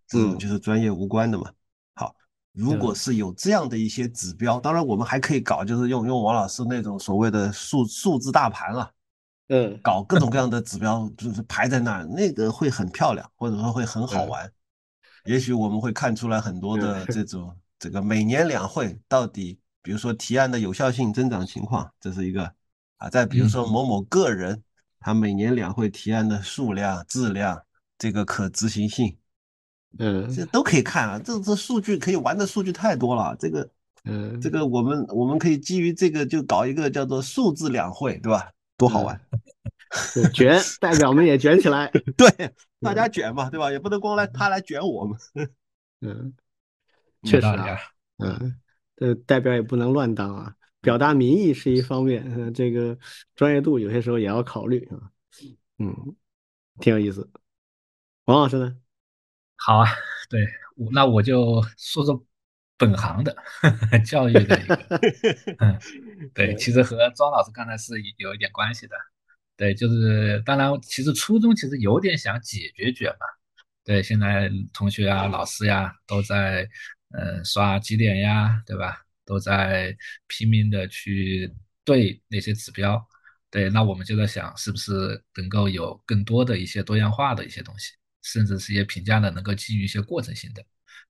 [0.08, 1.52] 这种就是专业无关的嘛。
[1.94, 2.16] 好，
[2.54, 8.92] 如果是有这样的一些指标，当然我们还可以搞，就是用用王老师那种所谓的数数字大盘了。
[9.54, 14.50] 嗯，搞各种各样的指标，就是排在那儿，那个会很漂亮，或者说会很好玩。
[15.26, 19.60] 也许我们会看出来很多的 这种这个每年两会到底。
[19.84, 22.54] 比如说提案的有效性增长情况，这是一个
[22.98, 23.10] 啊。
[23.10, 24.62] 再比如说某某个人，
[25.00, 27.60] 他每年两会提案的数量、质量，
[27.98, 29.18] 这个可执行性，
[29.98, 31.18] 嗯，这都可以看啊。
[31.18, 33.36] 这这数据可以玩的数据太多了。
[33.40, 33.70] 这个，
[34.06, 38.52] 嗯，这个我们我们可以基于这个就搞一个叫做数字两会，对吧？
[38.82, 39.22] 多好玩！
[40.34, 41.88] 卷代表们也卷起来，
[42.18, 42.28] 对，
[42.80, 43.72] 大家卷嘛，对吧？
[43.72, 45.20] 也不能光来他来卷我们。
[46.02, 46.34] 嗯，
[47.22, 47.78] 确实啊，
[48.18, 48.60] 嗯。
[48.96, 52.98] 这，代表也不能乱当啊，表达民意是一方面，嗯，这个
[53.36, 55.10] 专业度有些时候也要考虑啊，
[55.78, 56.16] 嗯，
[56.80, 57.30] 挺有意思。
[58.26, 58.76] 王老师呢？
[59.58, 59.88] 好啊，
[60.30, 60.48] 对，
[60.92, 62.24] 那我就说说
[62.82, 63.36] 本行的
[64.04, 64.76] 教育的一个，
[65.62, 65.80] 嗯，
[66.34, 68.96] 对，其实和庄老师刚才是有一点关系的，
[69.56, 73.26] 对，就是当然，其实初中其实有点想解决卷嘛，
[73.86, 76.68] 对，现在同学啊、老师呀都在。
[77.14, 79.06] 嗯，刷绩点呀，对吧？
[79.26, 79.94] 都在
[80.28, 81.54] 拼命的去
[81.84, 83.06] 对那些指标，
[83.50, 87.92] 对，那我们就在想，是不是能够有更多的一些多样化的一些东西，
[88.24, 90.64] 甚至是一些评价的能够基于一些过程性的。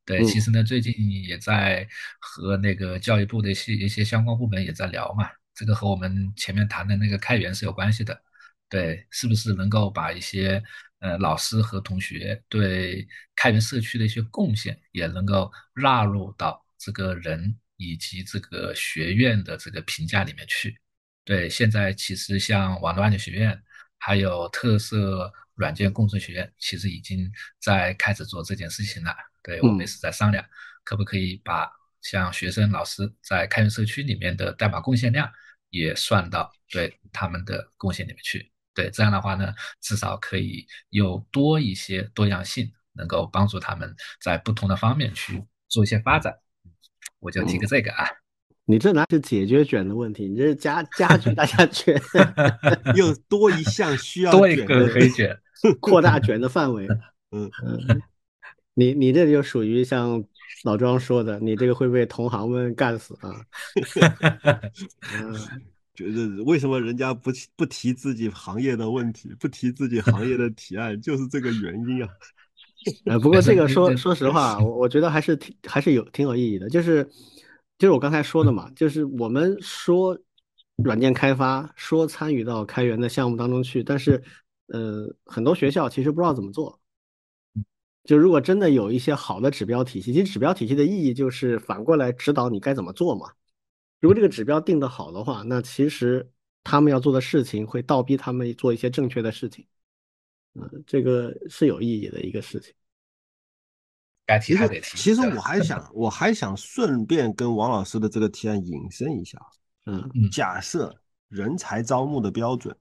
[0.06, 1.88] 对，其实呢，最近也在
[2.19, 8.19] 和那个教育部的一些一些相关部门也在聊嘛，这个和我们前面谈的那个开源是有关系的。
[8.68, 10.61] 对，是不是能够把一些
[10.99, 20.80] 呃老师和同学对开源社区的一些贡献，也能够纳入到这个人以及这个学院的这个评价里面去？
[21.26, 23.61] 对，现在其实像网络安全学院，
[23.99, 29.15] 还有特色软件工程学院，其实已经在开始做这件事情了。
[29.43, 30.43] 对我们也是在商量，
[30.84, 31.69] 可不可以把
[32.01, 35.30] 像学生、老师在开源社区里面的代码贡献量
[35.69, 38.51] 也算到对他们的贡献里面去？
[38.73, 46.34] 对，这样的话呢，至少可以有多一些多样性，能够帮助他们在不同的方面去做一些发展。
[47.19, 48.05] 我就提个这个啊。
[48.65, 51.99] 你这哪是解决卷的问题，你这是加加 剧大家卷，
[52.95, 55.38] 又多一项需要多一个可以卷，
[55.81, 56.88] 扩大卷的范围。
[57.31, 58.01] 嗯嗯，
[58.73, 60.23] 你你这就属于像
[60.64, 63.35] 老庄说的，你这个会被同行们干死啊。
[65.22, 65.61] 嗯。
[65.93, 72.10] 觉得为什么人家不不提自己行业的问题，不提自己行业的提案，就是这个原因啊。
[73.06, 77.03] 呃，不过这个 说说实话，我我觉得还是挺还是有挺有意义的，就是
[77.77, 80.18] 就是我刚才说的嘛，就是我们说
[80.77, 84.23] 软件开发，说参与到开源的项目当中去，但是
[84.68, 86.81] 呃，很多学校其实不知道怎么做。
[88.03, 93.32] 就如果真的有一些好的指标体系，其实指标体系的意义就是反过来指导你该怎么做嘛。
[93.99, 96.28] 如果这个指标定的好的话，那其实
[96.64, 99.65] 他们要做的事情会倒逼他们做一些正确的事情，
[100.56, 102.73] 嗯，这个是有意义的一个事情。
[104.26, 104.98] 该提还得提。
[104.98, 109.38] 其实我还想，我还想顺便跟王老师的这个提案引申一下，
[109.86, 110.95] 嗯，假设
[111.28, 112.76] 人才招募的标准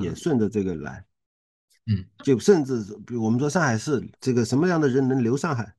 [0.00, 1.04] 也顺着这个来，
[1.86, 5.74] 嗯，就甚至比如我们说上海市这个什么样的人能留上海，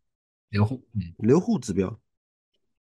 [0.49, 1.99] 留户，嗯，留户指标。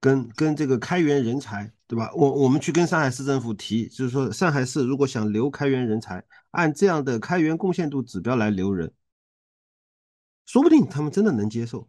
[0.00, 2.08] 跟跟这个开源人才，对吧？
[2.14, 6.22] 我我们去跟上海市政府提，就是说上海市如果想留开源人才，
[6.52, 8.92] 按这样的开源贡献度指标来留人，
[10.46, 11.88] 说不定他们真的能接受。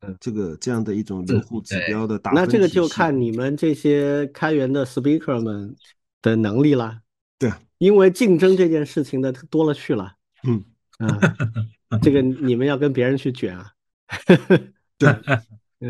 [0.00, 5.76] 嗯，这个这样的一种留户指标的打分那这个就看你们这些开源的 speaker 们
[6.20, 7.02] 的能力了。
[7.38, 10.16] 对，因为竞争这件事情的多了去了。
[10.46, 10.64] 嗯
[10.98, 11.18] 啊，
[12.02, 13.72] 这个你们要跟别人去卷啊。
[14.98, 15.08] 对。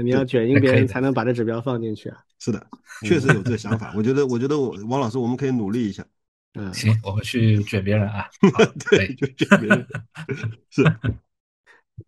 [0.03, 2.19] 你要卷赢别人才能把这指标放进去啊！
[2.41, 2.67] 是的，
[3.03, 3.93] 确实有这个想法。
[3.95, 6.05] 我觉得，我觉得我王老师，我们可以努力一下。
[6.55, 8.29] 嗯，行，我们去卷别人啊。
[8.91, 9.87] 对，就卷别人。
[10.71, 10.83] 是。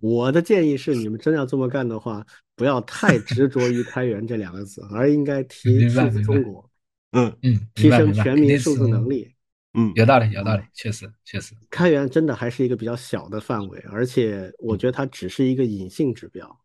[0.00, 6.68] 我的建议是，你们真要这么干的话，不要太执着于“开源”这两个字，而应该提数字中国。
[7.12, 9.32] 嗯嗯，提升全民数字能力。
[9.76, 11.54] 嗯，有道理，有道理，确实确实。
[11.70, 16.60] 开源真的还是一个比较小的范围，而且我觉得它只是一个隐性指标。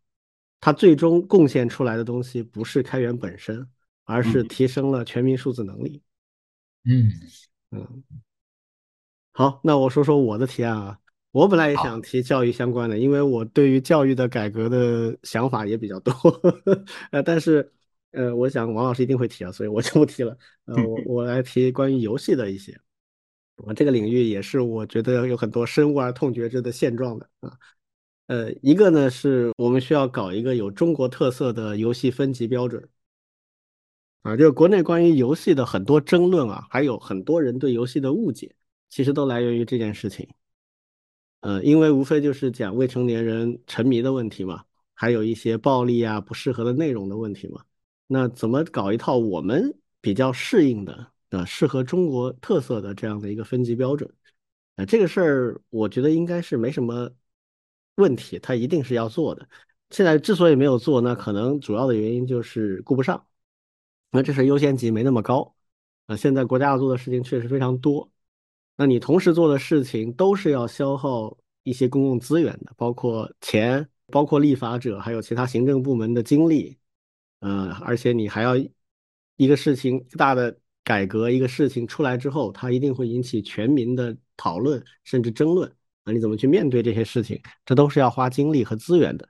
[0.60, 3.66] 它最终贡献出来的东西不是开源本身，
[4.04, 6.00] 而是提升了全民数字能力。
[6.84, 7.10] 嗯
[7.72, 8.02] 嗯，
[9.32, 10.98] 好，那我说说我的提案啊。
[11.32, 16.12] 我本来也想提教育相关的，因为我对于教育的改革的想法也比较多。
[17.10, 17.72] 呃，但是
[18.10, 20.36] 呃，我想王老师一定会提啊，所以我就不提了。
[20.66, 22.78] 呃，我 我来提关于游戏的一些，
[23.66, 27.58] 啊，这个领域也是我觉得有很多深恶而痛绝之的现状的啊。
[28.26, 32.88] 呃，一个呢是我们需要搞一个有中国特色的游戏分级标准，
[34.22, 38.54] 啊，就是国内关于游戏的很多争论啊，还有很多人对游戏的误解，
[38.88, 40.28] 其实都来源于这件事情。
[41.40, 44.64] 呃，因为无非就是讲未成年人沉迷的问题嘛，
[44.94, 47.62] 还有一些暴力啊、不适合的内容的问题嘛。
[48.06, 54.08] 那怎么搞一套我们比较适应的、呃，适合中国特色的这样的一个分级标准？
[54.76, 57.10] 啊，这个事儿我觉得应该是没什么。
[57.96, 59.46] 问题他一定是要做的，
[59.90, 63.26] 现在之所以没有做，那可能主要的原因就是顾不上，
[64.10, 65.54] 那这是优先级没那么高
[66.06, 66.16] 啊。
[66.16, 68.10] 现在国家要做的事情确实非常多，
[68.76, 76.78] 那你同时做的事情都是要消耗一些公共资源的，包括钱，包括立法者还有其他行政部门的精力，
[77.40, 78.54] 嗯，而且你还要
[79.36, 85.70] 一个事情大的改革，一个事情出来之后，它一定会引起全民的讨论甚至争论。
[86.04, 87.40] 啊你怎么去面对这些事情？
[87.64, 89.28] 这都是要花精力和资源的，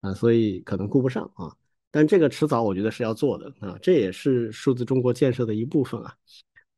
[0.00, 1.54] 啊，所以可能顾不上啊。
[1.90, 6.16] 但这个迟早我觉得是要做的啊，这也是数字中国建设的一部分啊。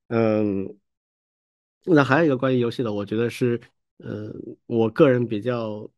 [0.09, 0.77] 嗯，
[1.85, 3.61] 那还有一个关于游戏的，我觉得是，
[3.98, 4.32] 呃，
[4.66, 5.89] 我个人比较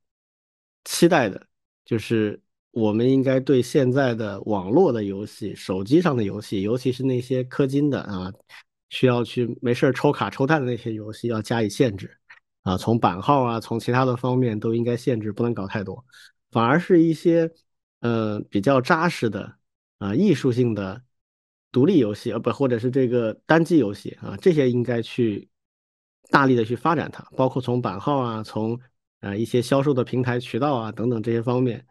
[0.85, 1.47] 期待的，
[1.87, 2.39] 就是
[2.79, 8.33] 我们应该对现在的网络的游戏、手机上的游戏，尤其是那些氪金的啊，
[8.91, 12.11] 需要去没事抽卡抽蛋的那些游戏，要加以限制。
[12.63, 16.05] 啊，从版号啊，从其他的方面都应该限制，不能搞太多，
[16.51, 17.51] 反而是一些
[18.01, 19.55] 呃比较扎实的
[19.99, 21.03] 啊艺术性的
[21.73, 25.49] 独立游戏，呃不，或者是这个单机游戏啊，这些应该去
[26.29, 28.79] 大力的去发展它，包括从版号啊，从
[29.21, 31.87] 呃一些销售的平台渠道啊等等这些方面，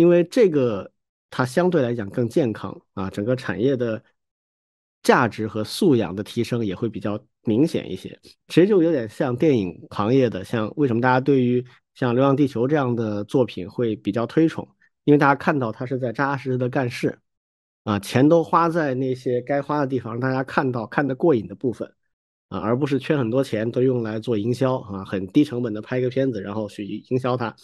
[0.00, 0.90] 因为这个
[1.28, 4.02] 它相对来讲更健康啊，整个产业的
[5.02, 8.18] 价值和素养的提升也会比较明显一些。
[8.48, 11.62] 其实就有点像电影行业的，像为什么大家对于
[11.94, 14.66] 像《流浪地球》这样的作品会比较推崇，
[15.04, 17.18] 因为大家看到它是在扎扎实实的干事。
[17.84, 21.86] 啊，钱都花在那些该花的地方，让大家看到看得过瘾的部分
[22.48, 27.54] 啊，而不是缺很多钱都用来做营销啊，很低成本的拍个片子，然后去营销它。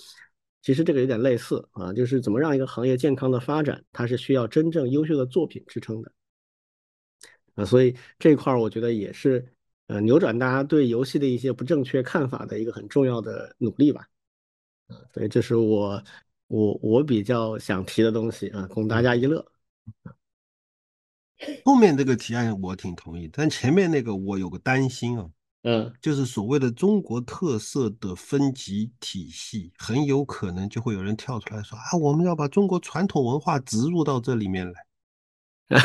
[0.67, 6.11] 其实这个有点类似啊，就是怎么让一个行业健康的发展，它是需要真正优秀的作品支撑的
[7.55, 9.47] 啊，所以这一块儿我觉得也是
[9.87, 14.09] 呃扭转大家对游戏的一些不正确看法的一个很重要的努力吧。
[15.15, 16.03] 所以这是我
[16.49, 19.47] 我我比较想提的东西啊，供大家一乐。
[21.65, 25.31] 后面这个提案我挺同意，但前面那个我有个担心啊，
[25.69, 35.81] 嗯，就是所谓的中国特色的分级体系，很有可能就会有人跳出来说啊，我们要把中国传统文化植入到这里面来，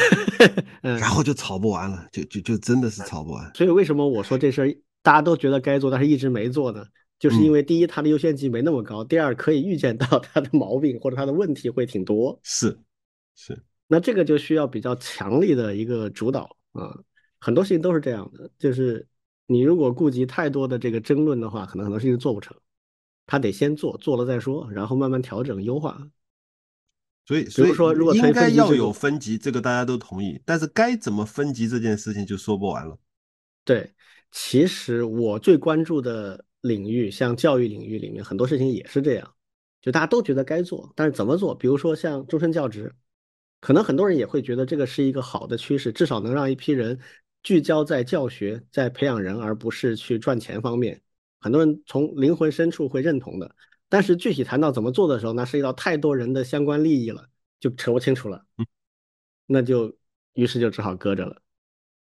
[0.81, 3.51] 然后就吵不完了，就就就真的是吵不完。
[3.55, 4.71] 所以为什么我说这事儿
[5.01, 6.85] 大家都觉得该做，但是一直没做呢？
[7.17, 12.39] 就是因为第一，它的优先级没那么高；第二，可以预见到它的毛病或者它的问题会挺多。
[12.43, 12.77] 是，
[13.35, 13.59] 是。
[13.87, 16.95] 那这个就需要比较强力的一个主导啊，
[17.39, 19.07] 很多事情都是这样的，就是
[19.51, 22.55] 你如果顾及太多的这个争论的话，可能很多事情做不成，
[23.25, 26.09] 他得先做，做了再说，然后慢慢调整优化。
[27.25, 32.97] 所以，所以说，如果应该要有分级，这个大家都同意，但是该怎么分级这件事情就说不完了。
[33.65, 33.93] 对，
[34.31, 39.33] 其实我最关注的领域，像教育领域里面很多事情也是这样，
[39.81, 41.53] 就大家都觉得该做，但是怎么做？
[41.53, 42.93] 比如说像终身教职。
[43.59, 46.99] 可能很多人也会觉得这个是一个好的趋势，至少能让一批人
[47.43, 51.01] 聚焦在教学、在培养人，而不是去赚钱方面。
[51.39, 53.55] 很多人从灵魂深处会认同的，
[53.89, 58.45] 但是具体谈到怎么做的时候，那涉及到太多人的相关利益了，就扯不清楚了。
[59.47, 59.97] 那就
[60.33, 61.41] 于是就只好搁着了。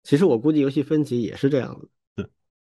[0.02, 1.80] 其实我估计游戏分级也是这样
[2.16, 2.28] 的。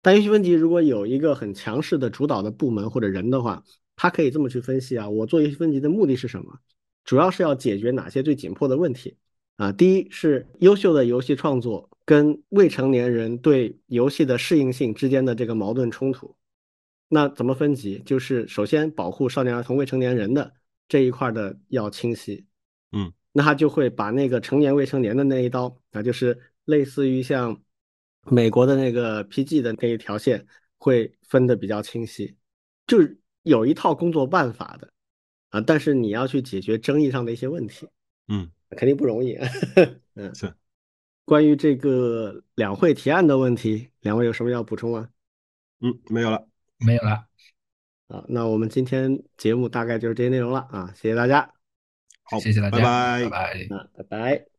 [0.01, 3.65] 但游戏分级如果有一个很强势的主导的部门或者人的话，
[3.97, 6.61] 他可以这么去分析啊，我做游戏分级的目的是什么？
[7.05, 9.17] 主要是要解决哪些最紧迫的问题
[9.57, 9.73] 啊？
[9.73, 16.35] 第一是优秀的游戏创作跟未成年人对游戏的适应性之间的这个矛盾冲突。
[17.09, 18.03] 那怎么分级？
[18.05, 20.53] 就是首先保护少年儿童、未成年人的
[20.89, 22.45] 这一块的要清晰。
[22.93, 27.61] 嗯，那他就会把那个成年未成年的那一刀，啊，就是类似于像
[28.27, 30.47] 美国的那个 PG 的那一条线，
[30.79, 32.37] 会分的比较清晰，
[32.87, 32.99] 就
[33.43, 34.91] 有一套工作办法的。
[35.51, 35.61] 啊！
[35.61, 37.87] 但是你要去解决争议上的一些问题，
[38.27, 39.39] 嗯，肯定不容易。
[40.15, 40.53] 嗯，是。
[41.25, 45.09] 关于这个两会提案的问题，两位有什么要补充吗？
[45.81, 46.47] 嗯，没有了，
[46.79, 47.27] 没有了。
[48.09, 50.93] 啊，那我们今天节目大概就是这些内容了啊！
[50.95, 51.55] 谢谢大家。
[52.23, 53.77] 好，谢谢大家，拜拜，拜拜。
[53.77, 54.54] 啊，拜拜。